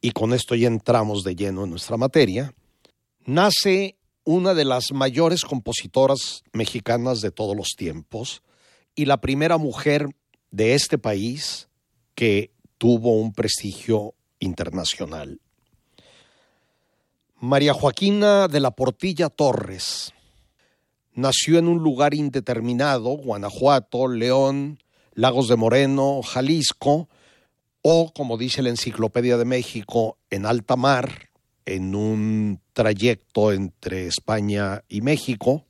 y 0.00 0.10
con 0.10 0.32
esto 0.32 0.56
ya 0.56 0.66
entramos 0.66 1.22
de 1.22 1.36
lleno 1.36 1.62
en 1.62 1.70
nuestra 1.70 1.96
materia, 1.96 2.52
nace 3.26 3.94
una 4.24 4.54
de 4.54 4.64
las 4.64 4.90
mayores 4.90 5.42
compositoras 5.44 6.42
mexicanas 6.52 7.20
de 7.20 7.30
todos 7.30 7.56
los 7.56 7.76
tiempos, 7.76 8.42
y 8.94 9.06
la 9.06 9.20
primera 9.20 9.58
mujer 9.58 10.08
de 10.50 10.74
este 10.74 10.98
país 10.98 11.68
que 12.14 12.52
tuvo 12.78 13.16
un 13.16 13.32
prestigio 13.32 14.14
internacional. 14.38 15.40
María 17.38 17.74
Joaquina 17.74 18.48
de 18.48 18.60
la 18.60 18.70
Portilla 18.70 19.28
Torres 19.28 20.12
nació 21.14 21.58
en 21.58 21.68
un 21.68 21.82
lugar 21.82 22.14
indeterminado, 22.14 23.10
Guanajuato, 23.16 24.08
León, 24.08 24.78
Lagos 25.14 25.48
de 25.48 25.56
Moreno, 25.56 26.22
Jalisco, 26.22 27.08
o, 27.82 28.12
como 28.12 28.38
dice 28.38 28.62
la 28.62 28.70
Enciclopedia 28.70 29.36
de 29.36 29.44
México, 29.44 30.18
en 30.30 30.46
alta 30.46 30.76
mar, 30.76 31.30
en 31.66 31.94
un 31.94 32.60
trayecto 32.72 33.52
entre 33.52 34.06
España 34.06 34.84
y 34.88 35.00
México, 35.00 35.64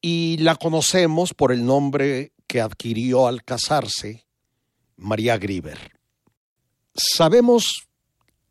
y 0.00 0.38
la 0.38 0.56
conocemos 0.56 1.34
por 1.34 1.52
el 1.52 1.66
nombre 1.66 2.32
que 2.50 2.60
adquirió 2.60 3.28
al 3.28 3.44
casarse 3.44 4.26
María 4.96 5.38
Grieber. 5.38 5.78
Sabemos 6.96 7.86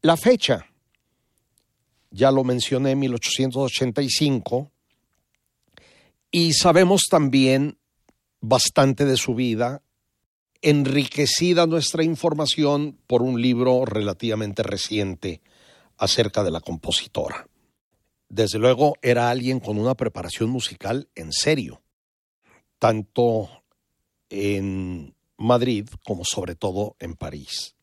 la 0.02 0.16
fecha, 0.16 0.66
ya 2.10 2.32
lo 2.32 2.46
mencioné, 2.46 2.96
1885, 2.96 4.72
y 6.32 6.54
sabemos 6.54 7.02
también 7.12 7.78
bastante 8.40 9.04
de 9.04 9.18
su 9.18 9.36
vida, 9.36 9.82
enriquecida 10.62 11.68
nuestra 11.68 12.02
información 12.02 12.98
por 13.06 13.22
un 13.22 13.42
libro 13.42 13.84
relativamente 13.84 14.64
reciente 14.64 15.42
acerca 15.98 16.46
de 16.46 16.52
la 16.52 16.62
compositora. 16.62 17.50
Desde 18.30 18.60
luego 18.60 18.96
era 19.02 19.30
alguien 19.30 19.60
con 19.60 19.78
una 19.78 19.96
preparación 19.96 20.50
musical 20.50 21.10
en 21.16 21.34
serio, 21.34 21.82
tanto 22.78 23.59
en 24.30 25.16
Madrid 25.38 25.88
como 26.06 26.24
sobre 26.26 26.56
todo 26.56 26.96
en 27.00 27.16
París. 27.16 27.76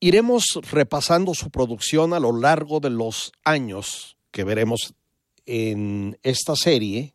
Iremos 0.00 0.44
repasando 0.70 1.34
su 1.34 1.50
producción 1.50 2.12
a 2.12 2.20
lo 2.20 2.36
largo 2.36 2.80
de 2.80 2.90
los 2.90 3.32
años 3.42 4.16
que 4.30 4.44
veremos 4.44 4.94
en 5.46 6.18
esta 6.22 6.56
serie, 6.56 7.14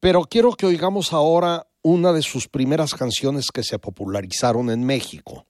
pero 0.00 0.22
quiero 0.22 0.52
que 0.52 0.66
oigamos 0.66 1.12
ahora 1.12 1.66
una 1.82 2.12
de 2.12 2.22
sus 2.22 2.48
primeras 2.48 2.94
canciones 2.94 3.46
que 3.52 3.64
se 3.64 3.78
popularizaron 3.78 4.70
en 4.70 4.84
México. 4.84 5.46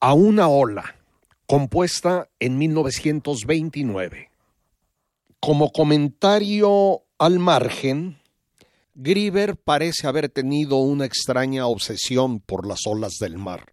A 0.00 0.14
una 0.14 0.48
ola, 0.48 0.96
compuesta 1.46 2.28
en 2.38 2.58
1929. 2.58 4.30
Como 5.40 5.72
comentario 5.72 7.02
al 7.18 7.38
margen, 7.38 8.19
Grieber 9.02 9.56
parece 9.56 10.06
haber 10.06 10.28
tenido 10.28 10.76
una 10.76 11.06
extraña 11.06 11.66
obsesión 11.66 12.38
por 12.38 12.66
las 12.66 12.86
olas 12.86 13.14
del 13.18 13.38
mar. 13.38 13.72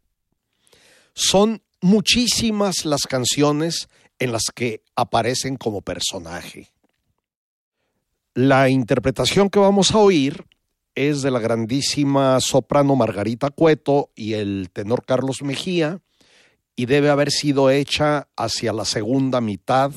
Son 1.13 1.61
muchísimas 1.81 2.85
las 2.85 3.01
canciones 3.01 3.89
en 4.19 4.31
las 4.31 4.43
que 4.55 4.83
aparecen 4.95 5.57
como 5.57 5.81
personaje. 5.81 6.69
La 8.35 8.69
interpretación 8.69 9.49
que 9.49 9.59
vamos 9.59 9.91
a 9.91 9.97
oír 9.97 10.45
es 10.95 11.21
de 11.23 11.31
la 11.31 11.39
grandísima 11.39 12.39
soprano 12.39 12.95
Margarita 12.95 13.49
Cueto 13.49 14.11
y 14.15 14.33
el 14.33 14.69
tenor 14.71 15.03
Carlos 15.05 15.41
Mejía 15.41 15.99
y 16.77 16.85
debe 16.85 17.09
haber 17.09 17.31
sido 17.31 17.69
hecha 17.69 18.29
hacia 18.37 18.71
la 18.71 18.85
segunda 18.85 19.41
mitad 19.41 19.91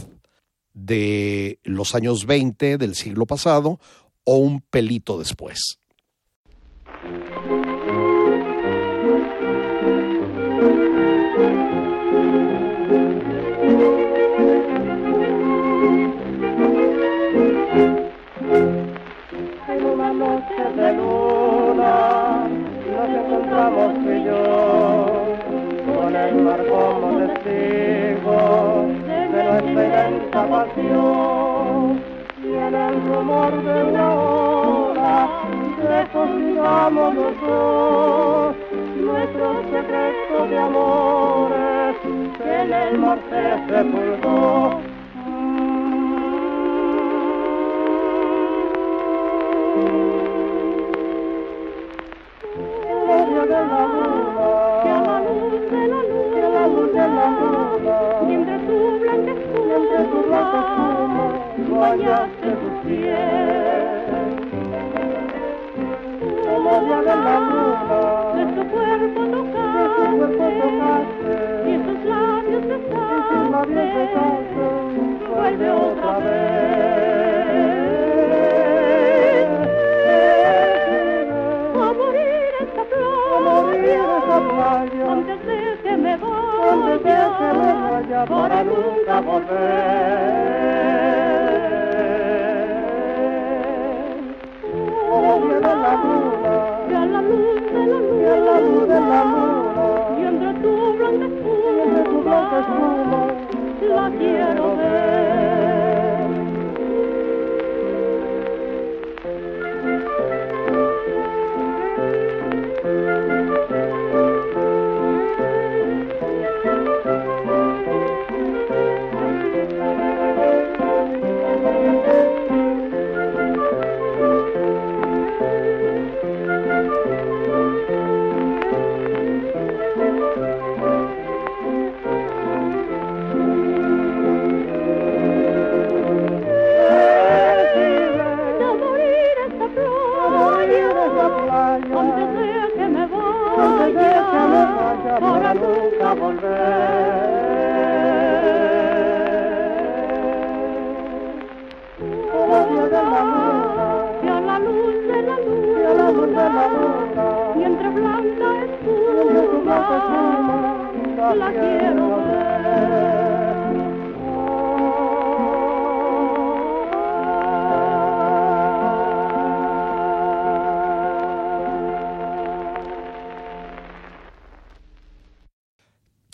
de 0.75 1.61
los 1.63 1.95
años 1.95 2.27
20 2.27 2.79
del 2.79 2.97
siglo 2.97 3.27
pasado 3.27 3.79
o 4.33 4.37
un 4.37 4.61
pelito 4.61 5.19
después. 5.19 5.81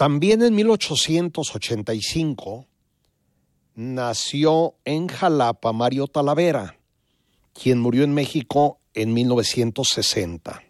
También 0.07 0.41
en 0.43 0.55
1885 0.55 2.69
nació 3.75 4.77
en 4.85 5.09
Jalapa 5.09 5.73
Mario 5.73 6.07
Talavera, 6.07 6.79
quien 7.53 7.81
murió 7.81 8.05
en 8.05 8.15
México 8.15 8.79
en 8.95 9.13
1960. 9.13 10.63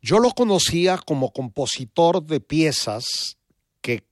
Yo 0.00 0.18
lo 0.18 0.30
conocía 0.30 0.96
como 0.96 1.30
compositor 1.30 2.24
de 2.24 2.40
piezas 2.40 3.36
que, 3.82 4.02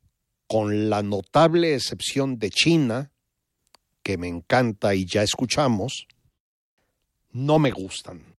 con 0.46 0.90
la 0.90 1.02
notable 1.02 1.74
excepción 1.74 2.38
de 2.38 2.50
China, 2.50 3.10
que 4.02 4.18
me 4.18 4.28
encanta 4.28 4.94
y 4.94 5.06
ya 5.06 5.22
escuchamos, 5.22 6.06
no 7.32 7.58
me 7.58 7.70
gustan. 7.70 8.36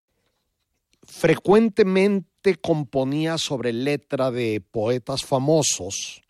Frecuentemente 1.01 2.36
componía 2.61 3.37
sobre 3.37 3.73
letra 3.73 4.31
de 4.31 4.61
poetas 4.61 5.23
famosos 5.23 6.21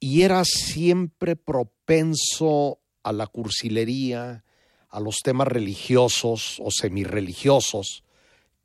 y 0.00 0.22
era 0.22 0.44
siempre 0.44 1.36
propenso 1.36 2.78
a 3.02 3.12
la 3.12 3.26
cursilería, 3.26 4.44
a 4.88 5.00
los 5.00 5.16
temas 5.22 5.48
religiosos 5.48 6.58
o 6.60 6.70
semirreligiosos, 6.70 8.04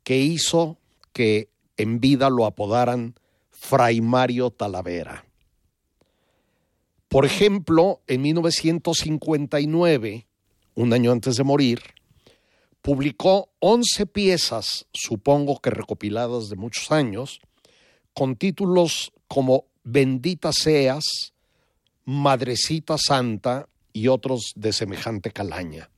que 0.02 0.18
hizo 0.18 0.78
que 1.12 1.48
en 1.76 2.00
vida 2.00 2.30
lo 2.30 2.46
apodaran 2.46 3.14
Fray 3.50 4.00
Mario 4.00 4.50
Talavera. 4.50 5.24
Por 7.08 7.24
ejemplo, 7.24 8.00
en 8.06 8.22
1959, 8.22 10.26
un 10.74 10.92
año 10.92 11.12
antes 11.12 11.36
de 11.36 11.44
morir, 11.44 11.80
publicó 12.84 13.48
11 13.60 14.04
piezas, 14.04 14.84
supongo 14.92 15.58
que 15.58 15.70
recopiladas 15.70 16.50
de 16.50 16.56
muchos 16.56 16.92
años, 16.92 17.40
con 18.12 18.36
títulos 18.36 19.10
como 19.26 19.64
Bendita 19.84 20.52
seas, 20.52 21.32
Madrecita 22.04 22.96
Santa 22.98 23.70
y 23.94 24.08
otros 24.08 24.52
de 24.54 24.74
semejante 24.74 25.30
calaña. 25.30 25.88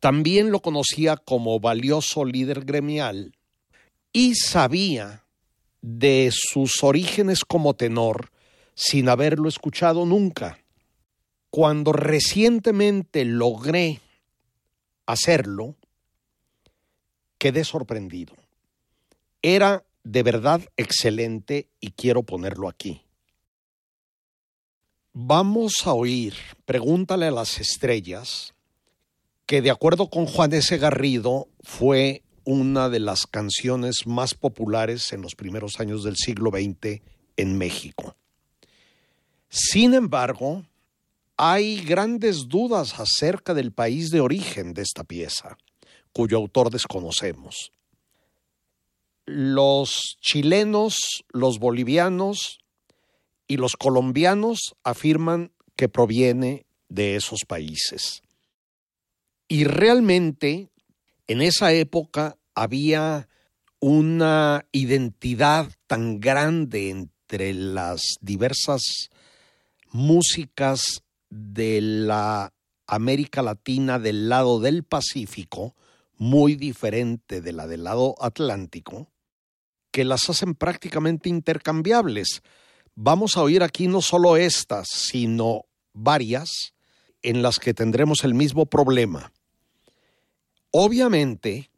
También 0.00 0.50
lo 0.50 0.62
conocía 0.62 1.16
como 1.16 1.60
valioso 1.60 2.24
líder 2.24 2.64
gremial 2.64 3.36
y 4.12 4.34
sabía 4.34 5.24
de 5.80 6.30
sus 6.32 6.82
orígenes 6.82 7.44
como 7.44 7.74
tenor 7.74 8.32
sin 8.74 9.08
haberlo 9.08 9.48
escuchado 9.48 10.06
nunca. 10.06 10.58
Cuando 11.50 11.92
recientemente 11.92 13.24
logré 13.24 14.00
hacerlo, 15.06 15.76
quedé 17.38 17.64
sorprendido. 17.64 18.34
Era 19.42 19.84
de 20.04 20.22
verdad 20.22 20.60
excelente 20.76 21.68
y 21.80 21.92
quiero 21.92 22.22
ponerlo 22.22 22.68
aquí. 22.68 23.02
Vamos 25.12 25.86
a 25.86 25.92
oír 25.92 26.34
Pregúntale 26.64 27.26
a 27.26 27.30
las 27.30 27.60
estrellas, 27.60 28.54
que 29.46 29.62
de 29.62 29.70
acuerdo 29.70 30.08
con 30.08 30.26
Juan 30.26 30.52
S. 30.54 30.76
Garrido 30.78 31.48
fue 31.62 32.22
una 32.44 32.88
de 32.88 33.00
las 33.00 33.26
canciones 33.26 34.06
más 34.06 34.34
populares 34.34 35.12
en 35.12 35.22
los 35.22 35.34
primeros 35.34 35.78
años 35.78 36.04
del 36.04 36.16
siglo 36.16 36.50
XX 36.50 37.02
en 37.36 37.58
México. 37.58 38.16
Sin 39.48 39.94
embargo, 39.94 40.64
hay 41.36 41.82
grandes 41.82 42.48
dudas 42.48 42.98
acerca 42.98 43.54
del 43.54 43.72
país 43.72 44.10
de 44.10 44.20
origen 44.20 44.74
de 44.74 44.82
esta 44.82 45.04
pieza, 45.04 45.56
cuyo 46.14 46.38
autor 46.38 46.70
desconocemos. 46.70 47.72
Los 49.26 50.16
chilenos, 50.20 50.96
los 51.28 51.58
bolivianos 51.58 52.60
y 53.46 53.58
los 53.58 53.72
colombianos 53.76 54.74
afirman 54.84 55.52
que 55.76 55.88
proviene 55.90 56.64
de 56.88 57.16
esos 57.16 57.40
países. 57.46 58.22
Y 59.48 59.64
realmente 59.64 60.70
en 61.26 61.42
esa 61.42 61.72
época 61.72 62.38
había 62.54 63.28
una 63.80 64.66
identidad 64.72 65.70
tan 65.86 66.20
grande 66.20 66.90
entre 66.90 67.52
las 67.52 68.02
diversas 68.20 69.10
músicas 69.90 71.02
de 71.28 71.80
la 71.80 72.52
América 72.86 73.42
Latina 73.42 73.98
del 73.98 74.28
lado 74.28 74.60
del 74.60 74.84
Pacífico, 74.84 75.74
muy 76.18 76.56
diferente 76.56 77.40
de 77.40 77.52
la 77.52 77.66
del 77.66 77.84
lado 77.84 78.14
Atlántico, 78.20 79.10
que 79.90 80.04
las 80.04 80.28
hacen 80.28 80.54
prácticamente 80.54 81.28
intercambiables. 81.28 82.42
Vamos 82.94 83.36
a 83.36 83.42
oír 83.42 83.62
aquí 83.62 83.88
no 83.88 84.02
solo 84.02 84.36
estas, 84.36 84.88
sino 84.88 85.66
varias 85.92 86.74
en 87.22 87.42
las 87.42 87.58
que 87.58 87.74
tendremos 87.74 88.24
el 88.24 88.34
mismo 88.34 88.66
problema. 88.66 89.32
Obviamente, 90.70 91.70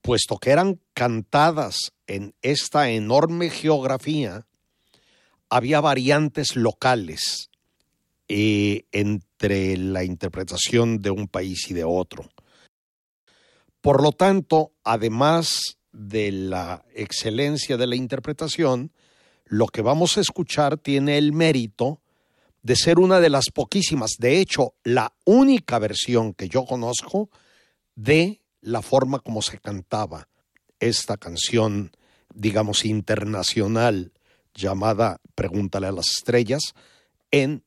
puesto 0.00 0.38
que 0.38 0.50
eran 0.50 0.80
cantadas 0.94 1.92
en 2.06 2.34
esta 2.42 2.90
enorme 2.90 3.50
geografía, 3.50 4.46
había 5.48 5.80
variantes 5.80 6.56
locales 6.56 7.50
eh, 8.28 8.84
entre 8.92 9.76
la 9.76 10.04
interpretación 10.04 11.02
de 11.02 11.10
un 11.10 11.28
país 11.28 11.70
y 11.70 11.74
de 11.74 11.84
otro. 11.84 12.30
Por 13.82 14.02
lo 14.02 14.12
tanto, 14.12 14.72
además 14.84 15.76
de 15.92 16.32
la 16.32 16.84
excelencia 16.94 17.76
de 17.76 17.86
la 17.86 17.96
interpretación, 17.96 18.92
lo 19.44 19.66
que 19.66 19.82
vamos 19.82 20.16
a 20.16 20.20
escuchar 20.20 20.78
tiene 20.78 21.18
el 21.18 21.32
mérito 21.32 22.00
de 22.62 22.76
ser 22.76 23.00
una 23.00 23.18
de 23.18 23.28
las 23.28 23.46
poquísimas, 23.52 24.12
de 24.18 24.38
hecho, 24.38 24.74
la 24.84 25.12
única 25.24 25.80
versión 25.80 26.32
que 26.32 26.48
yo 26.48 26.64
conozco 26.64 27.28
de 27.96 28.40
la 28.60 28.82
forma 28.82 29.18
como 29.18 29.42
se 29.42 29.58
cantaba 29.58 30.28
esta 30.78 31.16
canción, 31.16 31.90
digamos, 32.32 32.84
internacional 32.84 34.12
llamada 34.54 35.20
Pregúntale 35.34 35.88
a 35.88 35.92
las 35.92 36.06
estrellas 36.18 36.60
en 37.32 37.64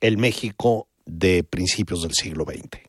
el 0.00 0.18
México 0.18 0.88
de 1.06 1.44
principios 1.44 2.02
del 2.02 2.12
siglo 2.12 2.44
XX. 2.44 2.87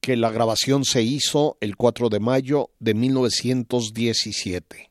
Que 0.00 0.16
la 0.16 0.30
grabación 0.30 0.84
se 0.84 1.02
hizo 1.02 1.58
el 1.60 1.74
4 1.76 2.08
de 2.08 2.20
mayo 2.20 2.70
de 2.78 2.94
1917. 2.94 4.88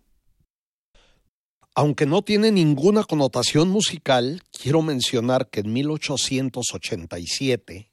Aunque 1.75 2.05
no 2.05 2.23
tiene 2.23 2.51
ninguna 2.51 3.05
connotación 3.05 3.69
musical, 3.69 4.43
quiero 4.51 4.81
mencionar 4.81 5.49
que 5.49 5.61
en 5.61 5.71
1887 5.71 7.89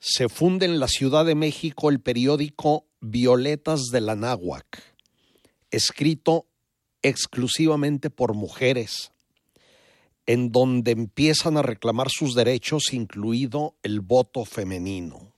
se 0.00 0.28
funde 0.28 0.66
en 0.66 0.80
la 0.80 0.88
Ciudad 0.88 1.24
de 1.24 1.36
México 1.36 1.88
el 1.88 2.00
periódico 2.00 2.88
Violetas 3.00 3.84
de 3.92 4.00
la 4.00 4.16
Náhuac, 4.16 4.82
escrito 5.70 6.48
exclusivamente 7.02 8.10
por 8.10 8.34
mujeres, 8.34 9.12
en 10.26 10.50
donde 10.50 10.90
empiezan 10.90 11.58
a 11.58 11.62
reclamar 11.62 12.08
sus 12.10 12.34
derechos, 12.34 12.92
incluido 12.92 13.76
el 13.84 14.00
voto 14.00 14.44
femenino. 14.44 15.33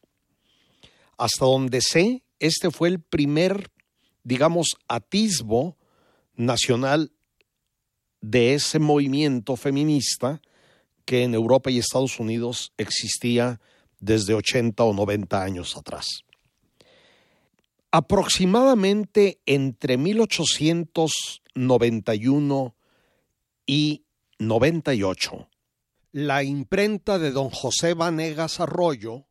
Hasta 1.17 1.45
donde 1.45 1.81
sé, 1.81 2.23
este 2.39 2.71
fue 2.71 2.89
el 2.89 3.01
primer, 3.01 3.73
digamos, 4.25 4.77
atisbo 4.89 5.77
nacional 6.35 7.13
de 8.21 8.55
ese 8.55 8.79
movimiento 8.79 9.57
feminista 9.57 10.41
que 11.05 11.23
en 11.23 11.35
Europa 11.35 11.71
y 11.71 11.79
Estados 11.79 12.19
Unidos 12.19 12.73
existía 12.77 13.61
desde 14.01 14.35
80 14.35 14.83
o 14.85 14.93
90 14.93 15.43
años 15.43 15.75
atrás. 15.77 16.25
Aproximadamente 17.91 19.41
entre 19.47 19.97
1891 19.97 22.77
y 23.67 24.05
98, 24.39 25.49
la 26.13 26.43
imprenta 26.43 27.19
de 27.19 27.31
don 27.31 27.49
José 27.51 27.95
Vanegas 27.95 28.61
Arroyo 28.61 29.25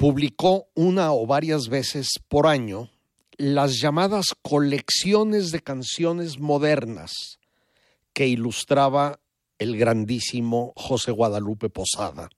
publicó 0.00 0.68
una 0.74 1.12
o 1.12 1.26
varias 1.26 1.68
veces 1.68 2.08
por 2.26 2.46
año 2.46 2.88
las 3.36 3.78
llamadas 3.82 4.28
colecciones 4.40 5.50
de 5.50 5.60
canciones 5.60 6.38
modernas 6.38 7.38
que 8.14 8.26
ilustraba 8.26 9.20
el 9.58 9.76
grandísimo 9.76 10.72
José 10.74 11.12
Guadalupe 11.12 11.68
Posada. 11.68 12.30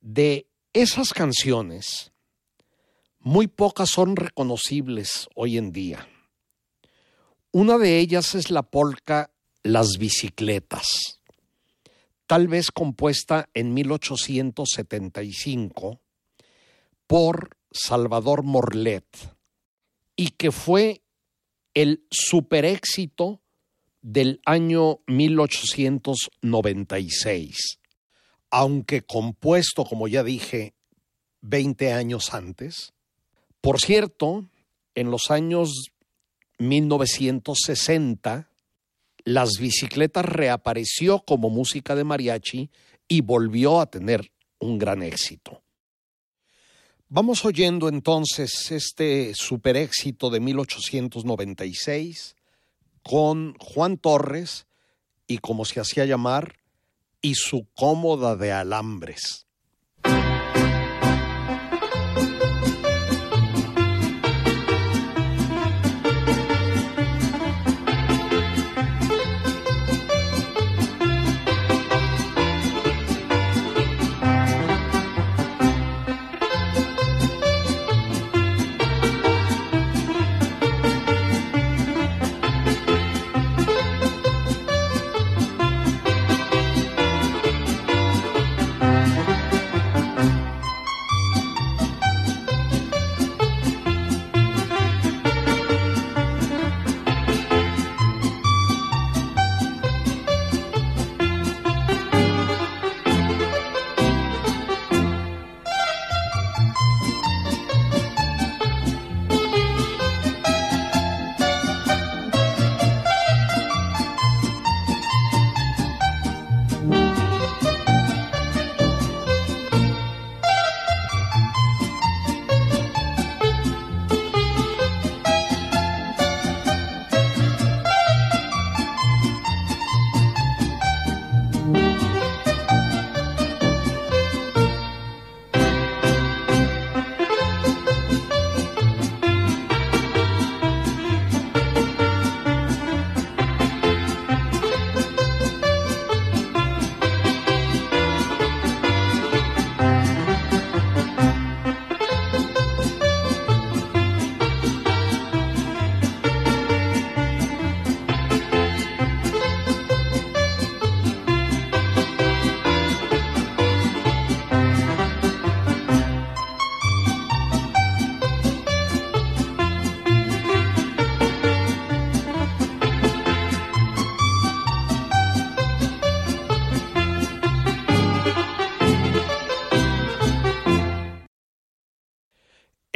De 0.00 0.46
esas 0.72 1.12
canciones, 1.12 2.10
muy 3.18 3.48
pocas 3.48 3.90
son 3.90 4.16
reconocibles 4.16 5.28
hoy 5.34 5.58
en 5.58 5.72
día. 5.72 6.08
Una 7.52 7.76
de 7.76 7.98
ellas 7.98 8.34
es 8.34 8.50
la 8.50 8.62
polca 8.62 9.30
Las 9.62 9.98
bicicletas, 9.98 11.20
tal 12.26 12.48
vez 12.48 12.70
compuesta 12.70 13.50
en 13.52 13.74
1875 13.74 16.00
por 17.06 17.56
Salvador 17.70 18.42
Morlet 18.42 19.06
y 20.16 20.30
que 20.30 20.50
fue 20.50 21.02
el 21.74 22.04
superéxito 22.10 23.42
del 24.00 24.40
año 24.46 25.00
1896, 25.06 27.78
aunque 28.50 29.02
compuesto, 29.02 29.84
como 29.84 30.08
ya 30.08 30.22
dije, 30.22 30.72
20 31.42 31.92
años 31.92 32.32
antes. 32.32 32.94
Por 33.60 33.78
cierto, 33.80 34.48
en 34.94 35.10
los 35.10 35.30
años 35.30 35.90
1960, 36.58 38.48
las 39.24 39.50
bicicletas 39.60 40.24
reapareció 40.24 41.18
como 41.20 41.50
música 41.50 41.94
de 41.94 42.04
mariachi 42.04 42.70
y 43.08 43.20
volvió 43.20 43.80
a 43.80 43.86
tener 43.86 44.32
un 44.60 44.78
gran 44.78 45.02
éxito. 45.02 45.62
Vamos 47.08 47.44
oyendo 47.44 47.88
entonces 47.88 48.72
este 48.72 49.32
super 49.36 49.76
éxito 49.76 50.28
de 50.28 50.40
1896 50.40 52.34
con 53.04 53.54
Juan 53.60 53.96
Torres 53.96 54.66
y 55.28 55.38
como 55.38 55.64
se 55.64 55.78
hacía 55.78 56.04
llamar, 56.04 56.56
y 57.20 57.36
su 57.36 57.68
cómoda 57.74 58.34
de 58.34 58.50
alambres. 58.50 59.45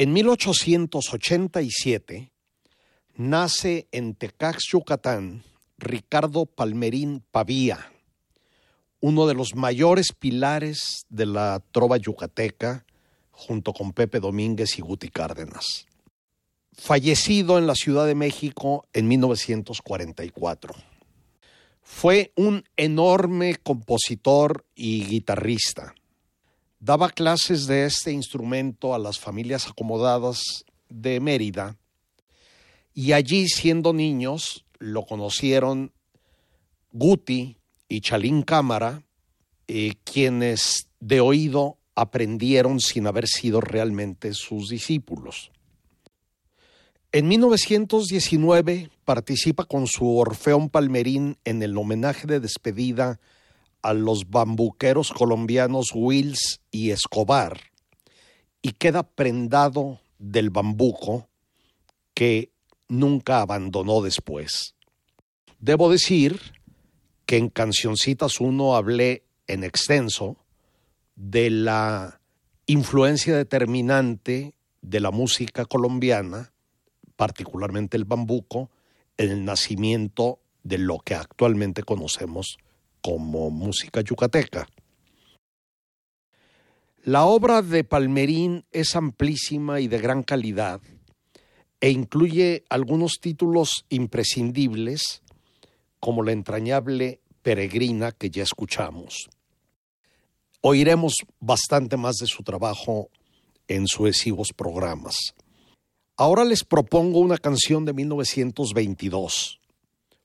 En 0.00 0.14
1887 0.14 2.32
nace 3.16 3.86
en 3.92 4.14
Tecax, 4.14 4.62
Yucatán, 4.72 5.44
Ricardo 5.76 6.46
Palmerín 6.46 7.22
Pavía, 7.30 7.92
uno 9.00 9.26
de 9.26 9.34
los 9.34 9.54
mayores 9.54 10.14
pilares 10.18 11.04
de 11.10 11.26
la 11.26 11.62
trova 11.70 11.98
yucateca, 11.98 12.86
junto 13.30 13.74
con 13.74 13.92
Pepe 13.92 14.20
Domínguez 14.20 14.78
y 14.78 14.80
Guti 14.80 15.10
Cárdenas. 15.10 15.86
Fallecido 16.72 17.58
en 17.58 17.66
la 17.66 17.74
Ciudad 17.74 18.06
de 18.06 18.14
México 18.14 18.86
en 18.94 19.06
1944. 19.06 20.74
Fue 21.82 22.32
un 22.36 22.64
enorme 22.78 23.56
compositor 23.56 24.64
y 24.74 25.04
guitarrista 25.04 25.94
daba 26.80 27.10
clases 27.10 27.66
de 27.66 27.84
este 27.84 28.10
instrumento 28.10 28.94
a 28.94 28.98
las 28.98 29.18
familias 29.18 29.68
acomodadas 29.68 30.64
de 30.88 31.20
Mérida 31.20 31.76
y 32.94 33.12
allí 33.12 33.48
siendo 33.48 33.92
niños 33.92 34.64
lo 34.78 35.04
conocieron 35.04 35.92
Guti 36.92 37.58
y 37.88 38.00
Chalín 38.00 38.42
Cámara, 38.42 39.02
eh, 39.68 39.92
quienes 40.04 40.88
de 40.98 41.20
oído 41.20 41.78
aprendieron 41.94 42.80
sin 42.80 43.06
haber 43.06 43.28
sido 43.28 43.60
realmente 43.60 44.32
sus 44.32 44.70
discípulos. 44.70 45.52
En 47.12 47.28
1919 47.28 48.90
participa 49.04 49.64
con 49.64 49.86
su 49.86 50.16
Orfeón 50.16 50.70
Palmerín 50.70 51.36
en 51.44 51.62
el 51.62 51.76
homenaje 51.76 52.26
de 52.26 52.40
despedida 52.40 53.20
a 53.82 53.94
los 53.94 54.28
bambuqueros 54.30 55.12
colombianos 55.12 55.90
Wills 55.94 56.60
y 56.70 56.90
Escobar 56.90 57.60
y 58.62 58.72
queda 58.72 59.02
prendado 59.02 60.00
del 60.18 60.50
bambuco 60.50 61.28
que 62.14 62.52
nunca 62.88 63.40
abandonó 63.40 64.02
después. 64.02 64.74
Debo 65.58 65.90
decir 65.90 66.40
que 67.26 67.36
en 67.36 67.48
Cancioncitas 67.48 68.40
1 68.40 68.76
hablé 68.76 69.24
en 69.46 69.64
extenso 69.64 70.36
de 71.16 71.50
la 71.50 72.20
influencia 72.66 73.36
determinante 73.36 74.54
de 74.82 75.00
la 75.00 75.10
música 75.10 75.64
colombiana, 75.64 76.52
particularmente 77.16 77.96
el 77.96 78.04
bambuco, 78.04 78.70
en 79.16 79.30
el 79.30 79.44
nacimiento 79.44 80.38
de 80.62 80.78
lo 80.78 80.98
que 80.98 81.14
actualmente 81.14 81.82
conocemos 81.82 82.58
como 83.00 83.50
música 83.50 84.00
yucateca. 84.00 84.68
La 87.02 87.24
obra 87.24 87.62
de 87.62 87.82
Palmerín 87.82 88.66
es 88.72 88.94
amplísima 88.94 89.80
y 89.80 89.88
de 89.88 89.98
gran 89.98 90.22
calidad 90.22 90.80
e 91.80 91.90
incluye 91.90 92.64
algunos 92.68 93.20
títulos 93.20 93.86
imprescindibles 93.88 95.22
como 95.98 96.22
la 96.22 96.32
entrañable 96.32 97.20
Peregrina 97.42 98.12
que 98.12 98.28
ya 98.28 98.42
escuchamos. 98.42 99.30
Oiremos 100.60 101.14
bastante 101.38 101.96
más 101.96 102.16
de 102.16 102.26
su 102.26 102.42
trabajo 102.42 103.08
en 103.66 103.86
sucesivos 103.86 104.52
programas. 104.54 105.16
Ahora 106.18 106.44
les 106.44 106.64
propongo 106.64 107.20
una 107.20 107.38
canción 107.38 107.86
de 107.86 107.94
1922, 107.94 109.58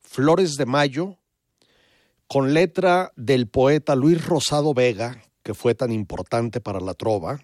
Flores 0.01 0.55
de 0.55 0.65
Mayo, 0.65 1.17
con 2.27 2.53
letra 2.53 3.11
del 3.15 3.47
poeta 3.47 3.95
Luis 3.95 4.25
Rosado 4.25 4.73
Vega, 4.73 5.21
que 5.43 5.53
fue 5.53 5.75
tan 5.75 5.91
importante 5.91 6.61
para 6.61 6.79
la 6.79 6.93
trova, 6.93 7.39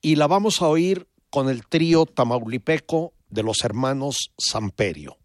y 0.00 0.16
la 0.16 0.26
vamos 0.26 0.62
a 0.62 0.68
oír 0.68 1.08
con 1.30 1.48
el 1.48 1.66
trío 1.66 2.06
tamaulipeco 2.06 3.12
de 3.28 3.42
los 3.42 3.64
hermanos 3.64 4.30
Samperio. 4.36 5.16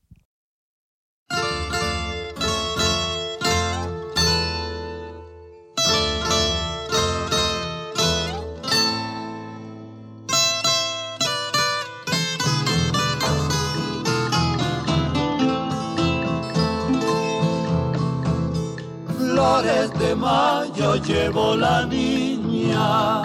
Flores 19.48 19.90
de 19.98 20.14
mayo 20.14 20.96
llevó 20.96 21.56
la 21.56 21.86
niña 21.86 23.24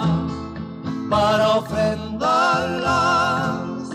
para 1.09 1.57
ofrendarlas 1.57 3.89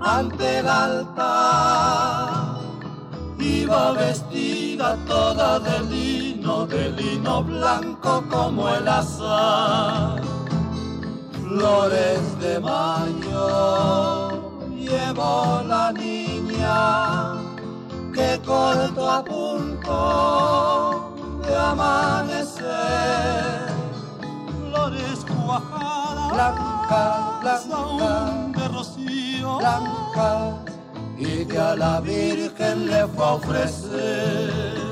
ante 0.00 0.58
el 0.58 0.68
altar. 0.68 2.60
Iba 3.38 3.92
vestida 3.92 4.96
toda 5.08 5.58
de 5.58 5.80
lino, 5.92 6.66
de 6.66 6.92
lino 6.92 7.42
blanco 7.42 8.22
como 8.30 8.68
el 8.68 8.86
azar. 8.86 10.22
Flores 11.42 12.38
de 12.38 12.60
mayo 12.60 14.30
llevó 14.76 15.62
la 15.66 15.90
niña 15.92 17.34
que 18.14 18.40
corto 18.46 19.10
a 19.10 19.24
punto 19.24 21.11
de 21.42 21.56
amanecer. 21.56 22.62
Flores 24.60 25.24
cuajadas, 25.26 26.32
Blanca, 26.32 27.22
aún 27.74 27.96
blanca, 27.98 28.60
de 28.60 28.68
rocío, 28.68 29.58
blanca, 29.58 30.56
y 31.18 31.44
que 31.44 31.58
a 31.58 31.76
la 31.76 32.00
Virgen 32.00 32.86
le 32.86 33.06
fue 33.08 33.24
a 33.24 33.32
ofrecer. 33.32 34.91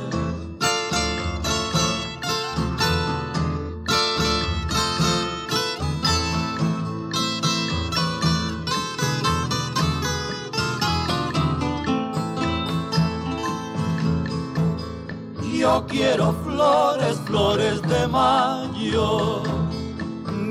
Yo 15.60 15.84
quiero 15.86 16.32
flores, 16.42 17.20
flores 17.26 17.82
de 17.82 18.08
mayo, 18.08 19.42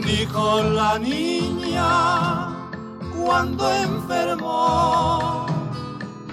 dijo 0.06 0.62
la 0.62 1.00
niña 1.00 2.56
cuando 3.18 3.72
enfermó. 3.72 5.48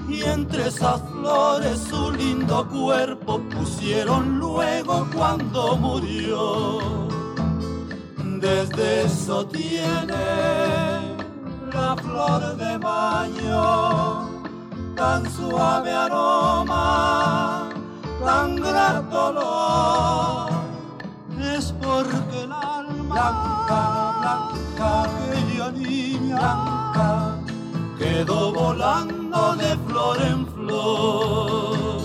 Y 0.07 0.22
entre 0.24 0.68
esas 0.68 1.01
flores 1.11 1.79
su 1.89 2.12
lindo 2.12 2.68
cuerpo 2.68 3.41
pusieron 3.49 4.39
luego 4.39 5.09
cuando 5.16 5.74
murió. 5.79 7.09
Desde 8.43 9.05
eso 9.05 9.47
tiene 9.47 10.27
la 11.72 11.97
flor 11.97 12.57
de 12.59 12.79
mayo 12.79 14.27
tan 14.97 15.31
suave 15.31 15.93
aroma, 15.93 17.56
tan 18.27 18.57
grato 18.57 19.27
olor. 19.29 20.51
Es 21.55 21.72
porque 21.72 22.43
el 22.43 22.53
alma 22.53 23.05
blanca, 23.12 23.81
blanca, 24.18 24.89
aquella 25.05 25.70
niña 25.70 26.47
blanca, 26.93 27.09
quedó 27.99 28.53
volando 28.53 29.41
de 29.57 29.70
flor 29.87 30.16
en 30.22 30.47
flor. 30.49 32.01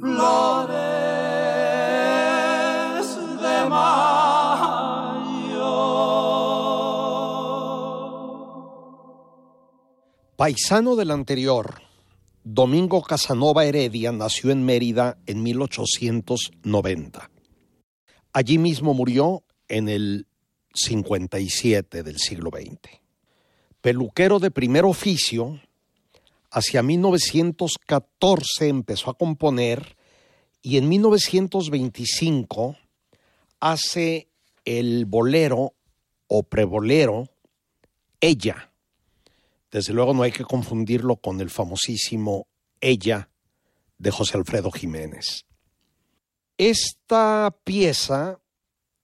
Flores 0.00 0.76
de 3.42 3.56
mayo. 3.68 4.06
Paisano 10.36 10.94
del 10.94 11.10
anterior, 11.10 11.85
Domingo 12.48 13.02
Casanova 13.02 13.64
Heredia 13.64 14.12
nació 14.12 14.52
en 14.52 14.64
Mérida 14.64 15.18
en 15.26 15.42
1890. 15.42 17.28
Allí 18.32 18.58
mismo 18.58 18.94
murió 18.94 19.42
en 19.66 19.88
el 19.88 20.28
57 20.72 22.04
del 22.04 22.18
siglo 22.18 22.50
XX. 22.52 23.00
Peluquero 23.80 24.38
de 24.38 24.52
primer 24.52 24.84
oficio, 24.84 25.60
hacia 26.52 26.84
1914 26.84 28.68
empezó 28.68 29.10
a 29.10 29.14
componer 29.14 29.96
y 30.62 30.76
en 30.76 30.88
1925 30.88 32.76
hace 33.58 34.28
el 34.64 35.04
bolero 35.06 35.74
o 36.28 36.44
prebolero 36.44 37.28
Ella. 38.20 38.70
Desde 39.70 39.92
luego 39.92 40.14
no 40.14 40.22
hay 40.22 40.32
que 40.32 40.44
confundirlo 40.44 41.16
con 41.16 41.40
el 41.40 41.50
famosísimo 41.50 42.46
Ella 42.80 43.30
de 43.98 44.10
José 44.10 44.36
Alfredo 44.36 44.70
Jiménez. 44.70 45.46
Esta 46.58 47.54
pieza 47.64 48.40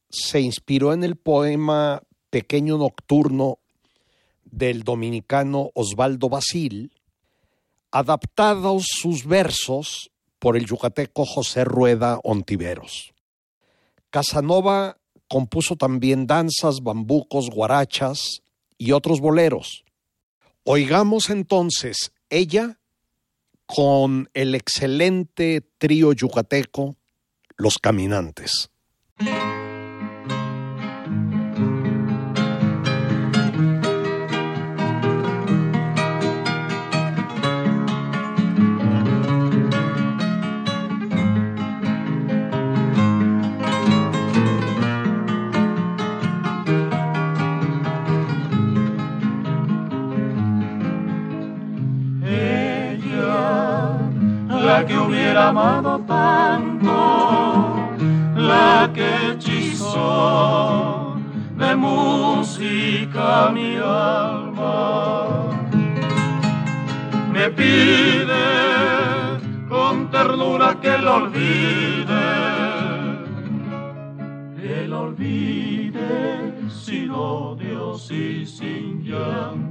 se 0.08 0.40
inspiró 0.40 0.92
en 0.92 1.04
el 1.04 1.16
poema 1.16 2.02
Pequeño 2.30 2.78
Nocturno 2.78 3.58
del 4.44 4.84
dominicano 4.84 5.70
Osvaldo 5.74 6.28
Basil, 6.28 6.92
adaptados 7.90 8.84
sus 8.86 9.26
versos 9.26 10.10
por 10.38 10.56
el 10.56 10.66
yucateco 10.66 11.24
José 11.24 11.64
Rueda 11.64 12.20
Ontiveros. 12.22 13.12
Casanova 14.10 14.98
compuso 15.28 15.76
también 15.76 16.26
danzas, 16.26 16.82
bambucos, 16.82 17.48
guarachas 17.48 18.42
y 18.76 18.92
otros 18.92 19.20
boleros. 19.20 19.84
Oigamos 20.64 21.30
entonces 21.30 22.12
ella 22.30 22.78
con 23.66 24.28
el 24.34 24.54
excelente 24.54 25.62
trío 25.78 26.12
yucateco 26.12 26.96
Los 27.56 27.78
Caminantes. 27.78 28.71
Que 58.92 59.30
hechizó 59.30 61.16
de 61.56 61.76
música 61.76 63.50
mi 63.52 63.76
alma, 63.76 65.50
me 67.32 67.50
pide 67.50 68.44
con 69.68 70.10
ternura 70.10 70.78
que 70.80 70.98
lo 70.98 71.14
olvide, 71.16 72.06
que 74.56 74.86
lo 74.88 75.00
olvide 75.02 76.52
sin 76.68 77.10
odios 77.10 78.10
y 78.10 78.44
sin 78.44 79.02
llanto. 79.02 79.61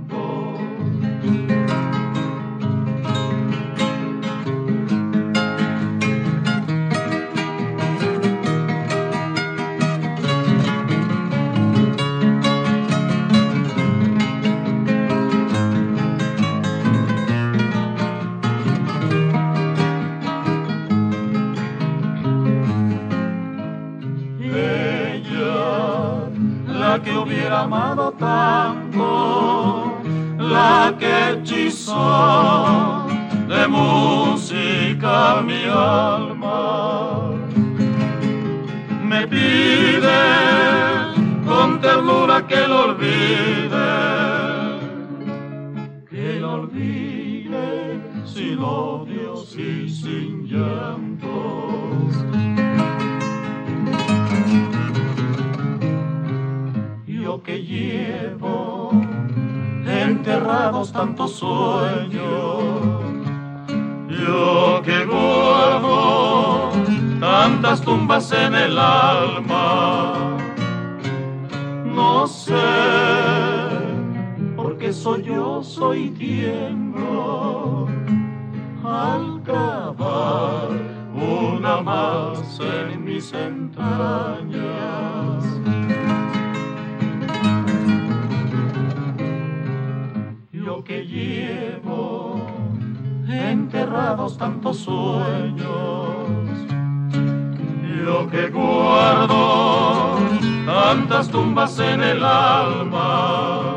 Hubiera 27.41 27.61
amado 27.61 28.11
tanto, 28.19 29.97
la 30.37 30.95
que 30.99 31.31
hechizó 31.31 33.07
de 33.47 33.67
música 33.67 35.41
mi 35.41 35.63
alma. 35.65 37.31
Me 39.03 39.27
pide 39.27 40.21
con 41.45 41.81
ternura 41.81 42.45
que 42.45 42.67
lo 42.67 42.85
olvide, 42.89 43.89
que 46.09 46.39
lo 46.39 46.53
olvide 46.53 47.99
sin 48.23 48.59
odios 48.59 49.55
y 49.57 49.89
sin 49.89 50.45
llantos. 50.45 51.80
Que 57.43 57.63
llevo 57.63 58.91
enterrados 59.85 60.91
tantos 60.91 61.37
sueños, 61.37 62.63
yo 64.07 64.81
que 64.85 65.05
guardo 65.05 66.69
tantas 67.19 67.81
tumbas 67.81 68.31
en 68.31 68.53
el 68.53 68.77
alma, 68.77 70.37
no 71.83 72.27
sé 72.27 72.53
porque 74.55 74.93
soy 74.93 75.23
yo, 75.23 75.63
soy 75.63 76.11
tiemblo 76.11 77.87
al 78.83 79.41
cavar 79.43 80.69
una 81.15 81.81
más 81.81 82.59
en 82.59 83.03
mis 83.03 83.33
entrañas. 83.33 85.20
Que 90.91 91.05
llevo 91.05 92.41
enterrados 93.29 94.37
tantos 94.37 94.79
sueños, 94.79 95.63
yo 98.03 98.29
que 98.29 98.49
guardo 98.49 100.17
tantas 100.65 101.29
tumbas 101.29 101.79
en 101.79 102.03
el 102.03 102.25
alma, 102.25 103.75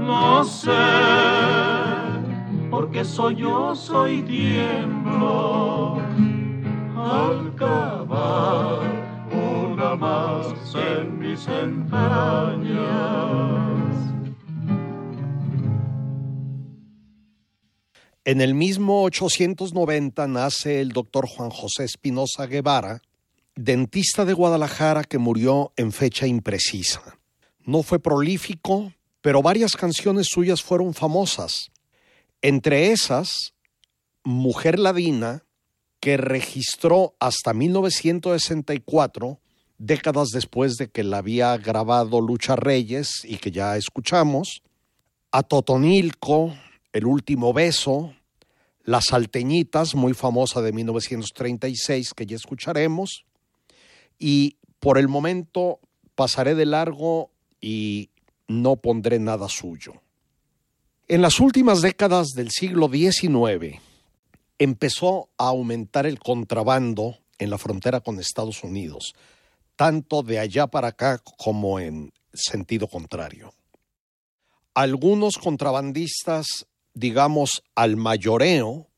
no 0.00 0.42
sé 0.42 0.70
porque 2.70 3.04
soy 3.04 3.36
yo, 3.36 3.74
soy 3.74 4.22
tiemblo 4.22 5.98
al 6.96 7.54
cavar 7.56 8.80
una 9.30 9.94
más 9.96 10.74
en 10.74 11.18
mis 11.18 11.46
entrañas. 11.46 12.28
En 18.30 18.42
el 18.42 18.52
mismo 18.52 19.04
890 19.04 20.26
nace 20.28 20.82
el 20.82 20.90
doctor 20.90 21.26
Juan 21.26 21.48
José 21.48 21.84
Espinosa 21.84 22.44
Guevara, 22.44 23.00
dentista 23.56 24.26
de 24.26 24.34
Guadalajara 24.34 25.02
que 25.04 25.16
murió 25.16 25.72
en 25.76 25.92
fecha 25.92 26.26
imprecisa. 26.26 27.00
No 27.64 27.82
fue 27.82 28.00
prolífico, 28.00 28.92
pero 29.22 29.40
varias 29.40 29.76
canciones 29.76 30.26
suyas 30.30 30.62
fueron 30.62 30.92
famosas. 30.92 31.70
Entre 32.42 32.92
esas, 32.92 33.54
Mujer 34.24 34.78
Ladina, 34.78 35.44
que 35.98 36.18
registró 36.18 37.14
hasta 37.20 37.54
1964, 37.54 39.40
décadas 39.78 40.28
después 40.34 40.74
de 40.74 40.90
que 40.90 41.02
la 41.02 41.16
había 41.16 41.56
grabado 41.56 42.20
Lucha 42.20 42.56
Reyes 42.56 43.24
y 43.24 43.38
que 43.38 43.52
ya 43.52 43.78
escuchamos, 43.78 44.60
a 45.32 45.42
Totonilco, 45.42 46.52
El 46.92 47.06
último 47.06 47.52
beso, 47.52 48.14
Las 48.88 49.08
Salteñitas, 49.10 49.94
muy 49.94 50.14
famosa 50.14 50.62
de 50.62 50.72
1936, 50.72 52.14
que 52.14 52.24
ya 52.24 52.36
escucharemos, 52.36 53.26
y 54.18 54.56
por 54.80 54.96
el 54.96 55.08
momento 55.08 55.78
pasaré 56.14 56.54
de 56.54 56.64
largo 56.64 57.30
y 57.60 58.08
no 58.46 58.76
pondré 58.76 59.18
nada 59.18 59.50
suyo. 59.50 59.92
En 61.06 61.20
las 61.20 61.38
últimas 61.38 61.82
décadas 61.82 62.28
del 62.28 62.50
siglo 62.50 62.88
XIX 62.88 63.78
empezó 64.58 65.28
a 65.36 65.48
aumentar 65.48 66.06
el 66.06 66.18
contrabando 66.18 67.18
en 67.38 67.50
la 67.50 67.58
frontera 67.58 68.00
con 68.00 68.18
Estados 68.18 68.64
Unidos, 68.64 69.12
tanto 69.76 70.22
de 70.22 70.38
allá 70.38 70.66
para 70.66 70.88
acá 70.88 71.20
como 71.36 71.78
en 71.78 72.10
sentido 72.32 72.88
contrario. 72.88 73.52
Algunos 74.72 75.36
contrabandistas, 75.36 76.66
digamos 76.98 77.62
al 77.74 77.96
mayoreo, 77.96 78.88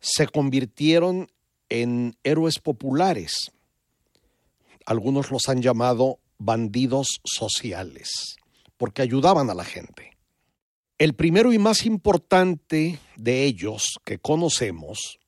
se 0.00 0.26
convirtieron 0.26 1.28
en 1.68 2.16
héroes 2.24 2.58
populares. 2.58 3.52
Algunos 4.86 5.30
los 5.30 5.48
han 5.48 5.60
llamado 5.60 6.20
bandidos 6.38 7.20
sociales, 7.24 8.36
porque 8.78 9.02
ayudaban 9.02 9.50
a 9.50 9.54
la 9.54 9.64
gente. 9.64 10.16
El 10.96 11.14
primero 11.14 11.52
y 11.52 11.58
más 11.58 11.84
importante 11.84 12.98
de 13.16 13.44
ellos 13.44 13.98
que 14.04 14.18
conocemos 14.18 15.18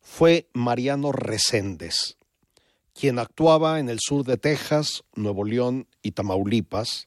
fue 0.00 0.48
Mariano 0.52 1.10
Reséndez, 1.10 2.16
quien 2.92 3.18
actuaba 3.18 3.80
en 3.80 3.88
el 3.88 3.98
sur 4.00 4.24
de 4.24 4.36
Texas, 4.36 5.04
Nuevo 5.14 5.44
León 5.44 5.88
y 6.02 6.12
Tamaulipas, 6.12 7.06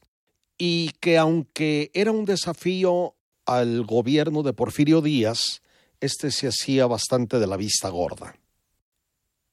y 0.58 0.90
que 1.00 1.18
aunque 1.18 1.90
era 1.94 2.10
un 2.10 2.24
desafío 2.24 3.14
al 3.46 3.84
gobierno 3.84 4.42
de 4.42 4.52
Porfirio 4.52 5.00
Díaz, 5.00 5.62
este 6.00 6.30
se 6.30 6.48
hacía 6.48 6.86
bastante 6.86 7.38
de 7.38 7.46
la 7.46 7.56
vista 7.56 7.88
gorda. 7.88 8.36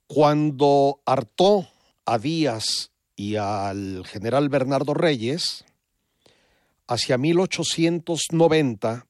Cuando 0.08 1.02
hartó 1.06 1.68
a 2.06 2.18
Díaz 2.18 2.92
y 3.16 3.36
al 3.36 4.06
general 4.06 4.50
Bernardo 4.50 4.94
Reyes, 4.94 5.66
hacia 6.88 7.18
1890, 7.18 9.08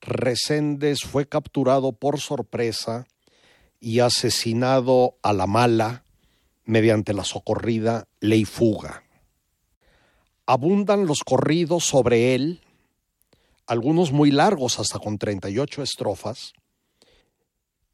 Reséndez 0.00 1.00
fue 1.00 1.28
capturado 1.28 1.92
por 1.92 2.20
sorpresa 2.20 3.06
y 3.80 4.00
asesinado 4.00 5.16
a 5.22 5.32
la 5.32 5.46
mala 5.46 6.04
mediante 6.64 7.12
la 7.12 7.24
socorrida 7.24 8.06
ley 8.20 8.44
fuga. 8.44 9.02
Abundan 10.46 11.06
los 11.06 11.20
corridos 11.24 11.84
sobre 11.84 12.34
él, 12.34 12.60
algunos 13.70 14.10
muy 14.10 14.32
largos 14.32 14.80
hasta 14.80 14.98
con 14.98 15.16
38 15.16 15.84
estrofas, 15.84 16.54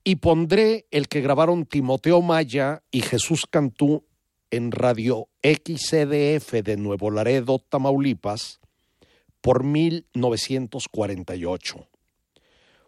y 0.02 0.16
pondré 0.16 0.86
el 0.90 1.06
que 1.06 1.20
grabaron 1.20 1.66
Timoteo 1.66 2.22
Maya 2.22 2.82
y 2.90 3.02
Jesús 3.02 3.42
Cantú 3.50 4.06
en 4.50 4.72
Radio 4.72 5.28
XCDF 5.42 6.64
de 6.64 6.78
Nuevo 6.78 7.10
Laredo, 7.10 7.58
Tamaulipas, 7.58 8.58
por 9.42 9.64
1948. 9.64 11.86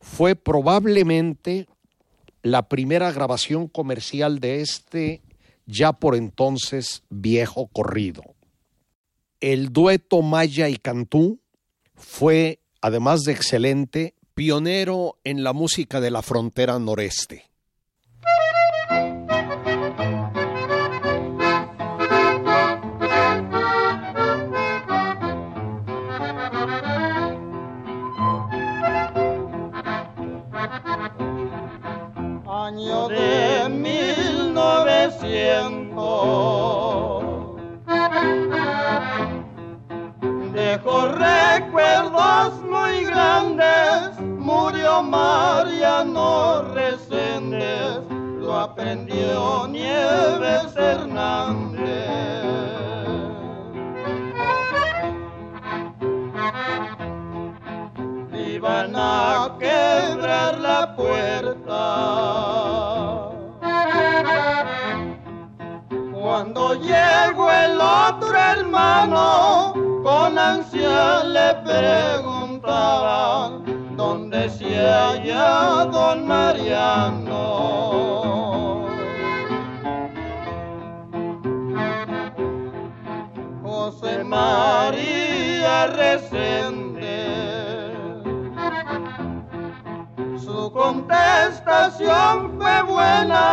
Fue 0.00 0.34
probablemente 0.34 1.66
la 2.42 2.70
primera 2.70 3.12
grabación 3.12 3.68
comercial 3.68 4.40
de 4.40 4.62
este 4.62 5.20
ya 5.66 5.92
por 5.92 6.16
entonces 6.16 7.02
viejo 7.10 7.66
corrido. 7.66 8.22
El 9.40 9.74
dueto 9.74 10.22
Maya 10.22 10.70
y 10.70 10.78
Cantú 10.78 11.38
fue, 11.94 12.60
además 12.80 13.22
de 13.22 13.32
excelente, 13.32 14.14
pionero 14.34 15.18
en 15.24 15.42
la 15.42 15.52
música 15.52 16.00
de 16.00 16.10
la 16.10 16.22
frontera 16.22 16.78
noreste. 16.78 17.50
Murió 45.08 45.10
Mariano 45.10 46.62
Reséndez 46.74 48.00
Lo 48.40 48.54
aprendió 48.54 49.66
Nieves 49.68 50.76
Hernández. 50.76 52.08
Iban 58.34 58.94
a 58.96 59.56
quebrar 59.58 60.58
la 60.58 60.94
puerta. 60.96 61.78
Cuando 66.12 66.74
llegó 66.74 67.50
el 67.50 67.80
otro 67.80 68.36
hermano, 68.36 69.72
con 70.02 70.38
ansia 70.38 71.24
le 71.24 71.54
preguntaban 71.64 72.27
halla 74.98 75.86
don 75.92 76.26
Mariano. 76.26 77.46
José 83.62 84.24
María 84.24 85.76
Resende. 86.00 87.18
Su 90.44 90.72
contestación 90.72 92.34
fue 92.58 92.82
buena, 92.82 93.44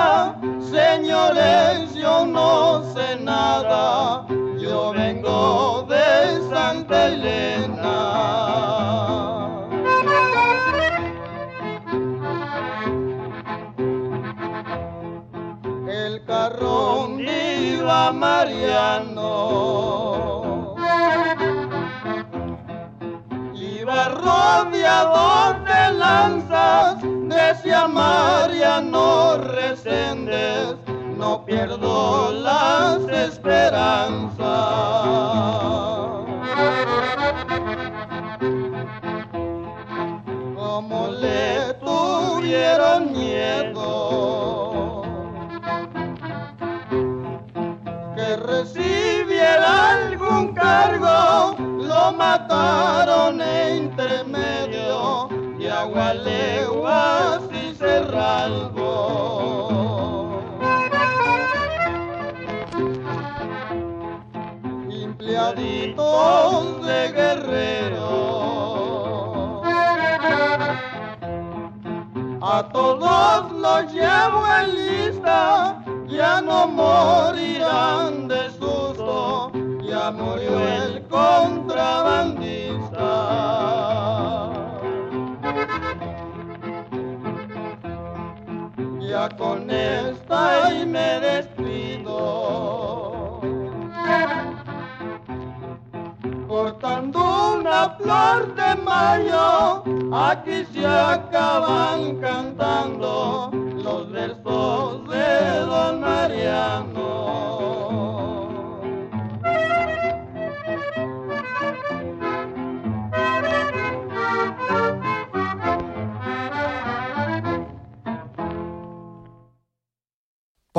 rodeado 24.85 25.65
de 25.65 25.97
lanzas, 25.97 26.97
decía 27.27 27.87
Mariano 27.87 29.37
Reséndez, 29.37 30.75
no 31.17 31.43
pierdo 31.45 32.31
las 32.31 33.01
esperanzas. 33.09 34.64
Empleaditos 66.15 66.85
de 66.85 67.11
guerrero. 67.11 68.05
A 72.41 72.69
todos 72.71 73.51
los 73.51 73.91
llevo 73.91 74.43
en 74.59 74.75
lista, 74.75 75.83
ya 76.07 76.41
no 76.41 76.67
morirán 76.67 77.54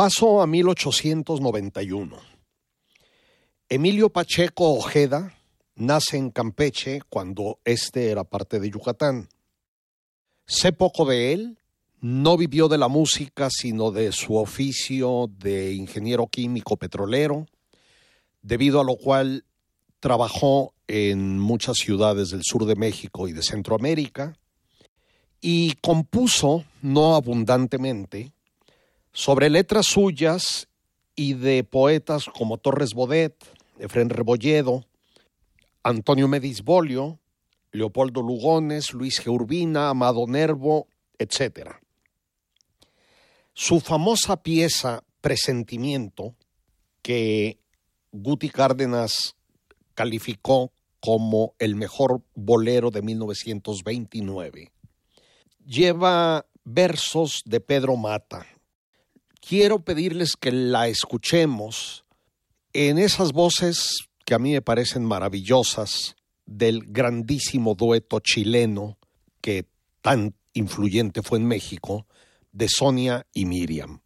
Paso 0.06 0.40
a 0.40 0.46
1891. 0.46 2.16
Emilio 3.68 4.08
Pacheco 4.08 4.74
Ojeda 4.74 5.34
nace 5.74 6.16
en 6.16 6.30
Campeche 6.30 7.00
cuando 7.10 7.58
este 7.64 8.12
era 8.12 8.22
parte 8.22 8.60
de 8.60 8.70
Yucatán. 8.70 9.28
Sé 10.46 10.70
poco 10.70 11.06
de 11.06 11.32
él, 11.32 11.58
no 12.00 12.36
vivió 12.36 12.68
de 12.68 12.78
la 12.78 12.86
música, 12.86 13.48
sino 13.50 13.90
de 13.90 14.12
su 14.12 14.36
oficio 14.36 15.28
de 15.40 15.72
ingeniero 15.72 16.28
químico 16.28 16.76
petrolero, 16.76 17.48
debido 18.42 18.80
a 18.80 18.84
lo 18.84 18.94
cual 18.94 19.44
trabajó 19.98 20.72
en 20.86 21.40
muchas 21.40 21.78
ciudades 21.78 22.30
del 22.30 22.42
sur 22.44 22.64
de 22.64 22.76
México 22.76 23.26
y 23.26 23.32
de 23.32 23.42
Centroamérica, 23.42 24.38
y 25.40 25.72
compuso, 25.80 26.64
no 26.80 27.16
abundantemente, 27.16 28.35
sobre 29.16 29.48
letras 29.48 29.86
suyas 29.86 30.68
y 31.14 31.32
de 31.32 31.64
poetas 31.64 32.26
como 32.26 32.58
Torres 32.58 32.92
Bodet, 32.92 33.34
Efrén 33.78 34.10
Rebolledo, 34.10 34.84
Antonio 35.82 36.28
Medisbolio, 36.28 37.18
Leopoldo 37.72 38.20
Lugones, 38.20 38.92
Luis 38.92 39.24
G. 39.24 39.32
Urbina, 39.32 39.88
Amado 39.88 40.26
Nervo, 40.26 40.86
etc. 41.18 41.76
Su 43.54 43.80
famosa 43.80 44.42
pieza 44.42 45.02
Presentimiento, 45.22 46.34
que 47.00 47.58
Guti 48.12 48.50
Cárdenas 48.50 49.34
calificó 49.94 50.72
como 51.00 51.54
el 51.58 51.74
mejor 51.74 52.20
bolero 52.34 52.90
de 52.90 53.00
1929, 53.00 54.72
lleva 55.64 56.44
versos 56.64 57.40
de 57.46 57.60
Pedro 57.60 57.96
Mata. 57.96 58.46
Quiero 59.48 59.78
pedirles 59.78 60.34
que 60.34 60.50
la 60.50 60.88
escuchemos 60.88 62.04
en 62.72 62.98
esas 62.98 63.30
voces 63.32 64.08
que 64.24 64.34
a 64.34 64.40
mí 64.40 64.50
me 64.50 64.60
parecen 64.60 65.04
maravillosas 65.04 66.16
del 66.46 66.82
grandísimo 66.84 67.76
dueto 67.76 68.18
chileno 68.18 68.98
que 69.40 69.68
tan 70.00 70.34
influyente 70.52 71.22
fue 71.22 71.38
en 71.38 71.46
México, 71.46 72.08
de 72.50 72.68
Sonia 72.68 73.24
y 73.32 73.44
Miriam. 73.44 74.00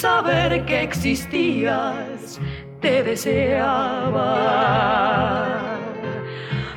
Saber 0.00 0.64
que 0.64 0.82
existías, 0.82 2.40
te 2.80 3.02
deseaba. 3.02 4.30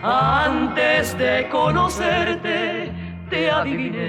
Antes 0.03 1.17
de 1.17 1.47
conocerte, 1.49 2.91
te 3.29 3.49
adiviné. 3.49 4.03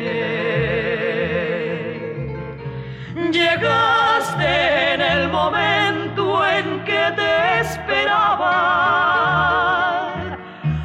Llegaste 3.31 4.95
en 4.95 5.01
el 5.01 5.29
momento 5.29 6.45
en 6.45 6.83
que 6.85 7.13
te 7.15 7.61
esperaba. 7.61 8.57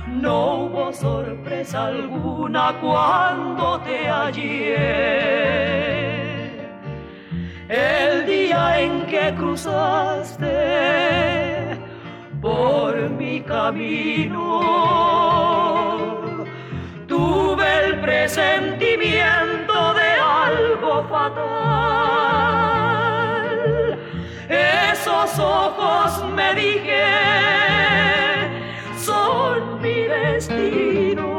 No 0.07 0.35
hubo 0.65 0.93
sorpresa 0.93 1.87
alguna 1.87 2.75
cuando 2.79 3.79
te 3.79 4.07
hallé 4.07 5.98
el 7.69 8.25
día 8.25 8.81
en 8.81 9.05
que 9.05 9.33
cruzaste 9.37 10.47
por 12.41 12.97
mi 13.11 13.41
camino. 13.41 14.59
Tuve 17.07 17.85
el 17.85 18.01
presentimiento 18.01 19.93
de 19.93 20.11
algo 20.19 21.07
fatal. 21.07 21.39
Esos 24.49 25.39
ojos 25.39 26.25
me 26.35 26.55
dije, 26.55 27.29
destino. 30.39 31.29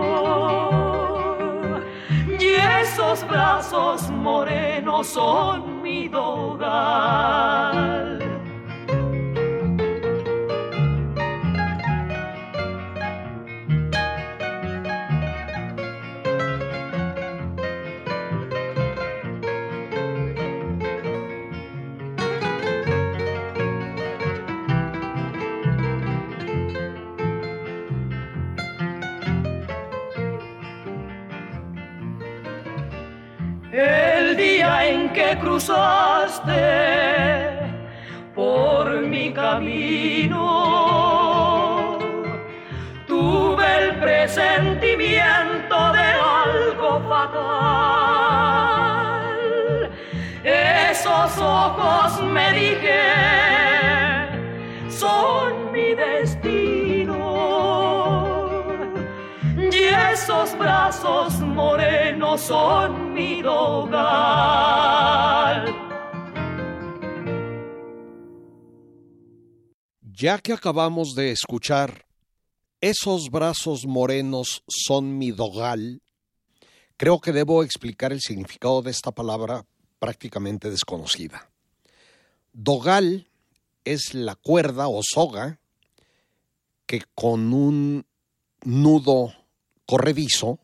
Y 2.39 2.55
esos 2.81 3.27
brazos 3.27 4.11
morenos 4.11 5.07
son 5.09 5.80
dogal. 6.09 7.81
Que 35.13 35.37
cruzaste 35.39 36.53
por 38.35 39.01
mi 39.03 39.33
camino. 39.33 40.39
Tuve 43.07 43.85
el 43.85 43.95
presentimiento 43.97 45.93
de 45.93 46.01
algo 46.01 47.01
fatal. 47.09 47.51
Esos 50.45 51.39
ojos 51.39 52.23
me 52.23 52.53
dije, 52.53 53.03
son 54.89 55.73
mi 55.73 55.95
destino. 55.95 56.60
Esos 60.13 60.59
brazos 60.59 61.39
morenos 61.41 62.41
son 62.41 63.15
mi 63.15 63.43
dogal. 63.43 64.01
Ya 70.03 70.39
que 70.39 70.53
acabamos 70.53 71.15
de 71.15 71.31
escuchar 71.31 72.05
Esos 72.83 73.31
brazos 73.31 73.85
morenos 73.87 74.63
son 74.67 75.19
mi 75.19 75.33
dogal, 75.33 76.01
creo 76.97 77.21
que 77.21 77.31
debo 77.31 77.63
explicar 77.63 78.11
el 78.11 78.23
significado 78.23 78.81
de 78.81 78.91
esta 78.91 79.13
palabra 79.13 79.67
prácticamente 79.99 80.71
desconocida. 80.71 81.51
Dogal 82.55 83.29
es 83.85 84.15
la 84.15 84.35
cuerda 84.35 84.89
o 84.89 85.03
soga 85.03 85.61
que 86.87 87.03
con 87.15 87.53
un 87.53 88.07
nudo 88.65 89.40
corredizo 89.91 90.61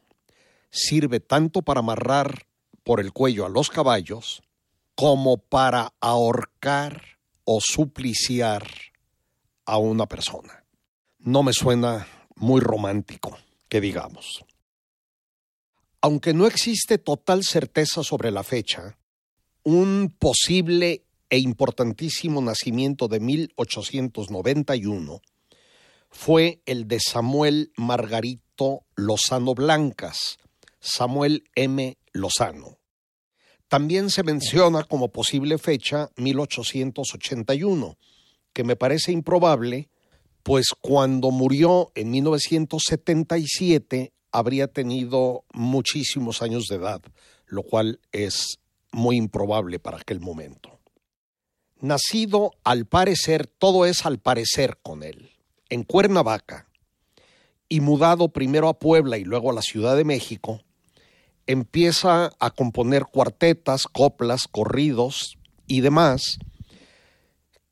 sirve 0.70 1.18
tanto 1.18 1.62
para 1.62 1.80
amarrar 1.80 2.46
por 2.84 3.00
el 3.00 3.12
cuello 3.12 3.44
a 3.44 3.48
los 3.48 3.70
caballos 3.70 4.40
como 4.94 5.38
para 5.38 5.92
ahorcar 6.00 7.02
o 7.42 7.58
supliciar 7.60 8.64
a 9.64 9.78
una 9.78 10.06
persona. 10.06 10.64
No 11.18 11.42
me 11.42 11.52
suena 11.52 12.06
muy 12.36 12.60
romántico, 12.60 13.36
que 13.68 13.80
digamos. 13.80 14.44
Aunque 16.00 16.32
no 16.32 16.46
existe 16.46 16.98
total 16.98 17.42
certeza 17.42 18.04
sobre 18.04 18.30
la 18.30 18.44
fecha, 18.44 18.96
un 19.64 20.14
posible 20.16 21.04
e 21.30 21.38
importantísimo 21.38 22.40
nacimiento 22.40 23.08
de 23.08 23.18
1891 23.18 25.20
fue 26.10 26.62
el 26.64 26.86
de 26.86 27.00
Samuel 27.00 27.72
Lozano 28.94 29.54
Blancas, 29.54 30.38
Samuel 30.80 31.44
M. 31.54 31.96
Lozano. 32.12 32.78
También 33.68 34.10
se 34.10 34.22
menciona 34.22 34.84
como 34.84 35.08
posible 35.08 35.58
fecha 35.58 36.10
1881, 36.16 37.98
que 38.52 38.64
me 38.64 38.76
parece 38.76 39.12
improbable, 39.12 39.90
pues 40.42 40.68
cuando 40.80 41.30
murió 41.30 41.90
en 41.94 42.10
1977 42.12 44.12
habría 44.30 44.68
tenido 44.68 45.44
muchísimos 45.52 46.42
años 46.42 46.66
de 46.68 46.76
edad, 46.76 47.02
lo 47.46 47.62
cual 47.62 48.00
es 48.12 48.58
muy 48.92 49.16
improbable 49.16 49.78
para 49.78 49.98
aquel 49.98 50.20
momento. 50.20 50.80
Nacido, 51.80 52.52
al 52.64 52.86
parecer, 52.86 53.46
todo 53.46 53.84
es 53.84 54.06
al 54.06 54.18
parecer 54.18 54.78
con 54.82 55.02
él, 55.02 55.30
en 55.68 55.82
Cuernavaca, 55.82 56.68
y 57.68 57.80
mudado 57.80 58.28
primero 58.28 58.68
a 58.68 58.78
Puebla 58.78 59.18
y 59.18 59.24
luego 59.24 59.50
a 59.50 59.54
la 59.54 59.62
Ciudad 59.62 59.96
de 59.96 60.04
México, 60.04 60.62
empieza 61.46 62.32
a 62.38 62.50
componer 62.50 63.06
cuartetas, 63.06 63.84
coplas, 63.84 64.48
corridos 64.48 65.36
y 65.66 65.80
demás 65.80 66.38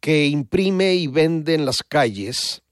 que 0.04 0.26
imprime 0.26 0.96
y 0.96 1.06
vende 1.06 1.54
en 1.54 1.64
las 1.64 1.82
calles. 1.82 2.62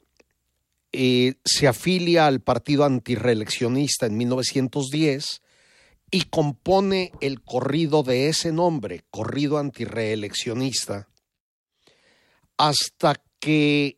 Eh, 0.92 1.36
se 1.46 1.66
afilia 1.66 2.26
al 2.26 2.42
partido 2.42 2.84
antireeleccionista 2.84 4.04
en 4.04 4.18
1910 4.18 5.40
y 6.10 6.24
compone 6.24 7.10
el 7.22 7.40
corrido 7.40 8.02
de 8.02 8.28
ese 8.28 8.52
nombre, 8.52 9.04
corrido 9.08 9.56
antireeleccionista, 9.56 11.08
hasta 12.58 13.14
que 13.40 13.96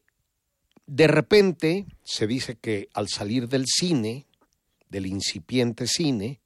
de 0.86 1.06
repente 1.06 1.86
se 2.02 2.26
dice 2.26 2.56
que 2.56 2.88
al 2.92 3.08
salir 3.08 3.48
del 3.48 3.66
cine, 3.66 4.26
del 4.88 5.06
incipiente 5.06 5.86
cine, 5.86 6.40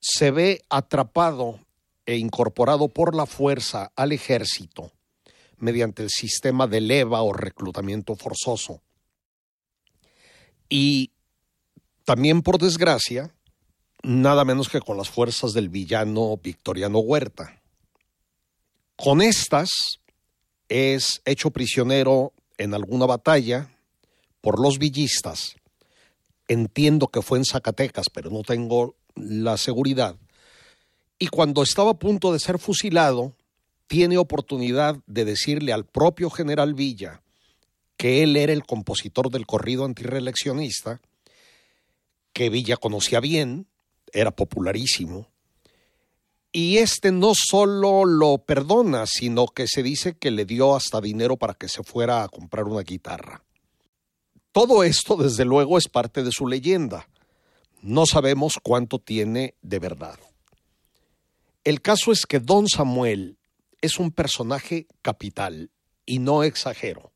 se 0.00 0.30
ve 0.30 0.62
atrapado 0.68 1.60
e 2.06 2.16
incorporado 2.16 2.88
por 2.88 3.14
la 3.14 3.26
fuerza 3.26 3.92
al 3.96 4.12
ejército 4.12 4.92
mediante 5.58 6.02
el 6.02 6.10
sistema 6.10 6.66
de 6.66 6.80
leva 6.80 7.22
o 7.22 7.32
reclutamiento 7.32 8.14
forzoso. 8.14 8.82
Y 10.68 11.12
también, 12.04 12.42
por 12.42 12.58
desgracia, 12.58 13.34
nada 14.02 14.44
menos 14.44 14.68
que 14.68 14.80
con 14.80 14.96
las 14.96 15.08
fuerzas 15.08 15.52
del 15.52 15.68
villano 15.68 16.36
Victoriano 16.36 16.98
Huerta. 16.98 17.62
Con 18.96 19.22
estas 19.22 19.70
es 20.68 21.20
hecho 21.24 21.50
prisionero 21.50 22.32
en 22.58 22.74
alguna 22.74 23.06
batalla 23.06 23.70
por 24.40 24.60
los 24.60 24.78
villistas. 24.78 25.56
Entiendo 26.48 27.08
que 27.08 27.22
fue 27.22 27.38
en 27.38 27.44
Zacatecas, 27.44 28.06
pero 28.12 28.30
no 28.30 28.42
tengo 28.42 28.96
la 29.14 29.56
seguridad. 29.56 30.16
Y 31.18 31.28
cuando 31.28 31.62
estaba 31.62 31.92
a 31.92 31.98
punto 31.98 32.32
de 32.32 32.38
ser 32.38 32.58
fusilado, 32.58 33.34
tiene 33.86 34.18
oportunidad 34.18 34.96
de 35.06 35.24
decirle 35.24 35.72
al 35.72 35.86
propio 35.86 36.30
general 36.30 36.74
Villa 36.74 37.22
que 37.96 38.22
él 38.22 38.36
era 38.36 38.52
el 38.52 38.64
compositor 38.64 39.30
del 39.30 39.46
corrido 39.46 39.84
antireeleccionista, 39.84 41.00
que 42.32 42.50
Villa 42.50 42.76
conocía 42.76 43.20
bien, 43.20 43.66
era 44.12 44.30
popularísimo, 44.30 45.28
y 46.56 46.78
este 46.78 47.12
no 47.12 47.32
solo 47.34 48.06
lo 48.06 48.38
perdona, 48.38 49.04
sino 49.04 49.46
que 49.46 49.66
se 49.68 49.82
dice 49.82 50.16
que 50.16 50.30
le 50.30 50.46
dio 50.46 50.74
hasta 50.74 51.02
dinero 51.02 51.36
para 51.36 51.52
que 51.52 51.68
se 51.68 51.82
fuera 51.82 52.22
a 52.22 52.30
comprar 52.30 52.64
una 52.64 52.80
guitarra. 52.80 53.44
Todo 54.52 54.82
esto, 54.82 55.16
desde 55.16 55.44
luego, 55.44 55.76
es 55.76 55.86
parte 55.86 56.22
de 56.22 56.32
su 56.32 56.46
leyenda. 56.46 57.10
No 57.82 58.06
sabemos 58.06 58.54
cuánto 58.62 58.98
tiene 58.98 59.54
de 59.60 59.78
verdad. 59.80 60.18
El 61.62 61.82
caso 61.82 62.10
es 62.10 62.24
que 62.24 62.40
Don 62.40 62.68
Samuel 62.68 63.36
es 63.82 63.98
un 63.98 64.10
personaje 64.10 64.86
capital, 65.02 65.70
y 66.06 66.20
no 66.20 66.42
exagero. 66.42 67.12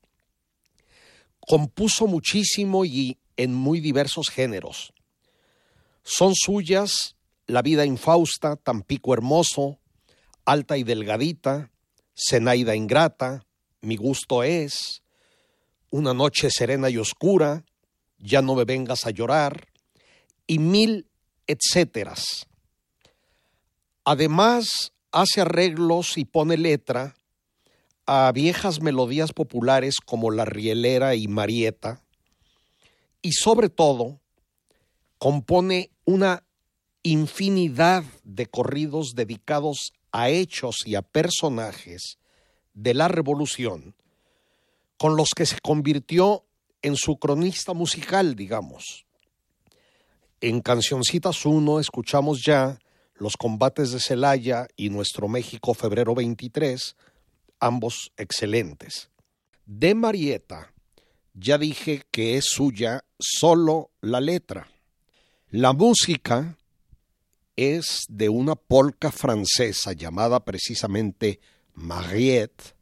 Compuso 1.39 2.05
muchísimo 2.05 2.85
y 2.85 3.17
en 3.37 3.55
muy 3.55 3.79
diversos 3.79 4.29
géneros. 4.29 4.93
Son 6.03 6.35
suyas 6.35 7.15
La 7.47 7.61
vida 7.61 7.85
infausta, 7.85 8.55
Tampico 8.55 9.13
hermoso, 9.13 9.79
Alta 10.45 10.77
y 10.77 10.83
delgadita, 10.83 11.71
Zenaida 12.15 12.75
ingrata, 12.75 13.45
Mi 13.81 13.95
gusto 13.95 14.43
es, 14.43 15.03
Una 15.89 16.13
noche 16.13 16.49
serena 16.51 16.89
y 16.89 16.97
oscura, 16.97 17.63
Ya 18.17 18.41
no 18.41 18.55
me 18.55 18.65
vengas 18.65 19.05
a 19.05 19.11
llorar, 19.11 19.67
y 20.47 20.59
mil 20.59 21.07
etcéteras. 21.47 22.47
Además, 24.05 24.93
hace 25.11 25.41
arreglos 25.41 26.17
y 26.17 26.25
pone 26.25 26.57
letra 26.57 27.15
a 28.05 28.31
viejas 28.33 28.81
melodías 28.81 29.33
populares 29.33 29.97
como 30.03 30.31
La 30.31 30.45
Rielera 30.45 31.15
y 31.15 31.27
Marieta, 31.27 32.01
y 33.21 33.33
sobre 33.33 33.69
todo 33.69 34.19
compone 35.17 35.91
una 36.05 36.43
infinidad 37.03 38.03
de 38.23 38.45
corridos 38.45 39.13
dedicados 39.15 39.93
a 40.11 40.29
hechos 40.29 40.77
y 40.85 40.95
a 40.95 41.01
personajes 41.01 42.17
de 42.73 42.93
la 42.93 43.07
revolución, 43.07 43.95
con 44.97 45.15
los 45.15 45.29
que 45.35 45.45
se 45.45 45.59
convirtió 45.59 46.45
en 46.81 46.95
su 46.95 47.17
cronista 47.17 47.73
musical, 47.73 48.35
digamos. 48.35 49.05
En 50.41 50.61
Cancioncitas 50.61 51.45
1 51.45 51.79
escuchamos 51.79 52.41
ya 52.45 52.79
los 53.15 53.37
combates 53.37 53.91
de 53.91 53.99
Celaya 53.99 54.67
y 54.75 54.89
nuestro 54.89 55.27
México 55.27 55.73
febrero 55.73 56.15
23, 56.15 56.95
ambos 57.59 58.11
excelentes. 58.17 59.09
De 59.65 59.93
Marieta, 59.93 60.73
ya 61.33 61.57
dije 61.57 62.03
que 62.11 62.37
es 62.37 62.45
suya 62.45 63.05
solo 63.19 63.91
la 64.01 64.19
letra. 64.19 64.67
La 65.49 65.73
música 65.73 66.57
es 67.55 68.03
de 68.07 68.29
una 68.29 68.55
polca 68.55 69.11
francesa 69.11 69.93
llamada 69.93 70.43
precisamente 70.43 71.39
Mariette, 71.73 72.75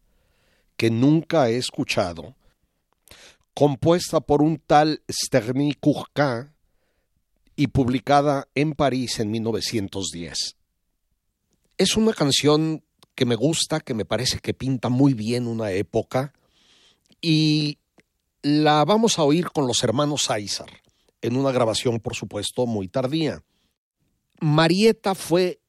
que 0.78 0.90
nunca 0.90 1.50
he 1.50 1.58
escuchado, 1.58 2.36
compuesta 3.54 4.22
por 4.22 4.42
un 4.42 4.58
tal 4.58 5.02
Sterny 5.12 5.74
Courquin 5.74 6.52
y 7.56 7.68
publicada 7.68 8.48
en 8.56 8.74
París 8.74 9.20
en 9.20 9.32
1910. 9.32 10.56
Es 11.78 11.98
una 11.98 12.14
canción 12.14 12.84
que 13.16 13.26
me 13.26 13.36
gusta, 13.36 13.82
que 13.82 13.94
me 13.94 14.06
parece 14.06 14.40
que 14.40 14.54
pinta 14.54 14.88
muy 14.88 15.14
bien 15.14 15.46
una 15.46 15.72
época 15.72 16.34
y 17.22 17.78
la 18.42 18.86
vamos 18.86 19.20
a 19.20 19.24
oír 19.24 19.50
con 19.52 19.68
los 19.68 19.84
hermanos 19.84 20.30
Aizar, 20.30 20.70
en 21.22 21.36
una 21.36 21.52
grabación, 21.52 22.00
por 22.00 22.16
supuesto, 22.16 22.66
muy 22.66 22.88
tardía. 22.88 23.44
Marieta 24.42 25.16
fue 25.16 25.62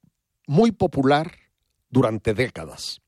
muy 0.46 0.72
popular 0.72 1.32
durante 1.88 2.34
décadas. 2.34 3.00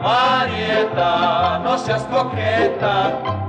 Marieta, 0.00 1.58
no 1.64 1.78
seas 1.78 2.02
coqueta, 2.04 3.45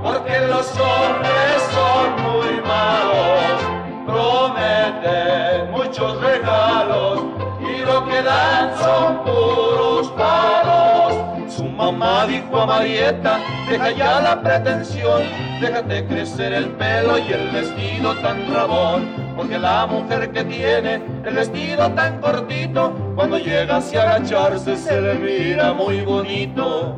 dijo 12.26 12.60
a 12.60 12.66
Marieta, 12.66 13.38
deja 13.68 13.90
ya 13.90 14.20
la 14.20 14.42
pretensión, 14.42 15.22
déjate 15.60 16.04
crecer 16.06 16.52
el 16.52 16.66
pelo 16.70 17.18
y 17.18 17.32
el 17.32 17.50
vestido 17.50 18.14
tan 18.16 18.52
rabón, 18.52 19.08
porque 19.36 19.58
la 19.58 19.86
mujer 19.86 20.30
que 20.30 20.44
tiene 20.44 21.02
el 21.24 21.34
vestido 21.34 21.90
tan 21.92 22.20
cortito, 22.20 22.92
cuando 23.14 23.38
llega 23.38 23.76
hacia 23.76 24.02
agacharse 24.02 24.76
se 24.76 25.00
le 25.00 25.14
mira 25.14 25.72
muy 25.72 26.00
bonito. 26.00 26.96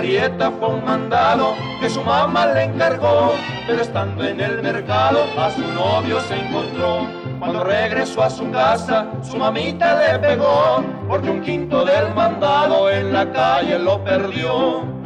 Marieta 0.00 0.50
fue 0.52 0.68
un 0.68 0.82
mandado 0.82 1.54
que 1.78 1.90
su 1.90 2.02
mamá 2.02 2.46
le 2.46 2.64
encargó, 2.64 3.34
pero 3.66 3.82
estando 3.82 4.24
en 4.24 4.40
el 4.40 4.62
mercado 4.62 5.26
a 5.38 5.50
su 5.50 5.60
novio 5.60 6.18
se 6.22 6.36
encontró. 6.36 7.06
Cuando 7.38 7.64
regresó 7.64 8.22
a 8.22 8.30
su 8.30 8.50
casa, 8.50 9.08
su 9.20 9.36
mamita 9.36 10.00
le 10.00 10.18
pegó, 10.18 10.82
porque 11.06 11.28
un 11.28 11.42
quinto 11.42 11.84
del 11.84 12.14
mandado 12.14 12.88
en 12.88 13.12
la 13.12 13.30
calle 13.30 13.78
lo 13.78 14.02
perdió. 14.02 14.99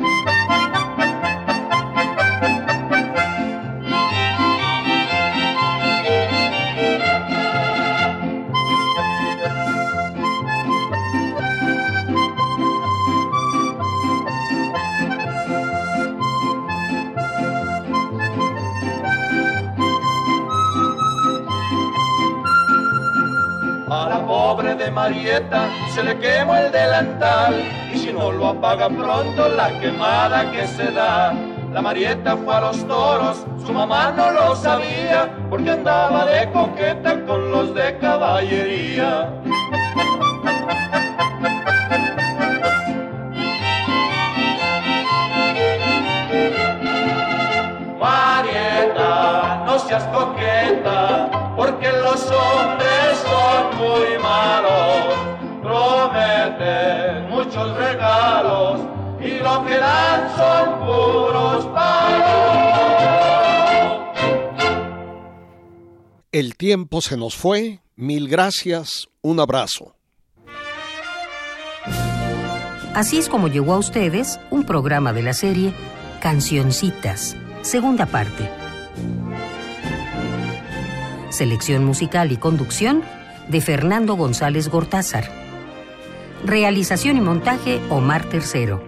Se 25.95 26.03
le 26.03 26.19
quemó 26.19 26.55
el 26.55 26.71
delantal 26.71 27.55
y 27.95 27.97
si 27.97 28.13
no 28.13 28.31
lo 28.31 28.49
apaga 28.49 28.91
pronto 28.91 29.49
la 29.49 29.71
quemada 29.81 30.53
que 30.53 30.67
se 30.67 30.91
da. 30.91 31.33
La 31.73 31.81
Marieta 31.81 32.37
fue 32.37 32.55
a 32.55 32.61
los 32.61 32.87
toros, 32.87 33.47
su 33.65 33.73
mamá 33.73 34.11
no 34.11 34.31
lo 34.33 34.55
sabía 34.55 35.35
porque 35.49 35.71
andaba 35.71 36.27
de 36.27 36.51
coqueta 36.53 37.25
con 37.25 37.51
los 37.51 37.75
de 37.75 37.97
caballería. 37.99 39.31
Regalos 57.95 58.81
y 59.21 59.39
lo 59.39 59.65
que 59.65 59.77
dan 59.79 60.37
son 60.37 60.79
puros 60.81 61.67
palos. 61.67 62.35
El 66.33 66.57
tiempo 66.57 67.01
se 67.01 67.17
nos 67.17 67.37
fue, 67.37 67.81
mil 67.97 68.29
gracias, 68.29 69.09
un 69.23 69.39
abrazo. 69.41 69.95
Así 72.95 73.19
es 73.19 73.29
como 73.29 73.49
llegó 73.49 73.75
a 73.75 73.79
ustedes 73.79 74.39
un 74.51 74.65
programa 74.65 75.13
de 75.13 75.23
la 75.23 75.33
serie 75.33 75.73
Cancioncitas, 76.21 77.37
segunda 77.63 78.07
parte. 78.07 78.49
Selección 81.31 81.85
musical 81.85 82.31
y 82.33 82.37
conducción 82.37 83.03
de 83.49 83.61
Fernando 83.61 84.15
González 84.15 84.69
Gortázar. 84.69 85.44
Realización 86.45 87.17
y 87.17 87.23
montaje 87.23 87.81
Omar 87.89 88.29
Tercero. 88.29 88.83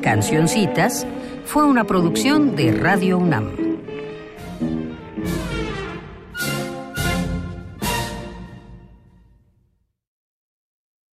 Cancioncitas 0.00 1.06
fue 1.44 1.64
una 1.64 1.84
producción 1.84 2.56
de 2.56 2.72
Radio 2.72 3.18
UNAM. 3.18 3.69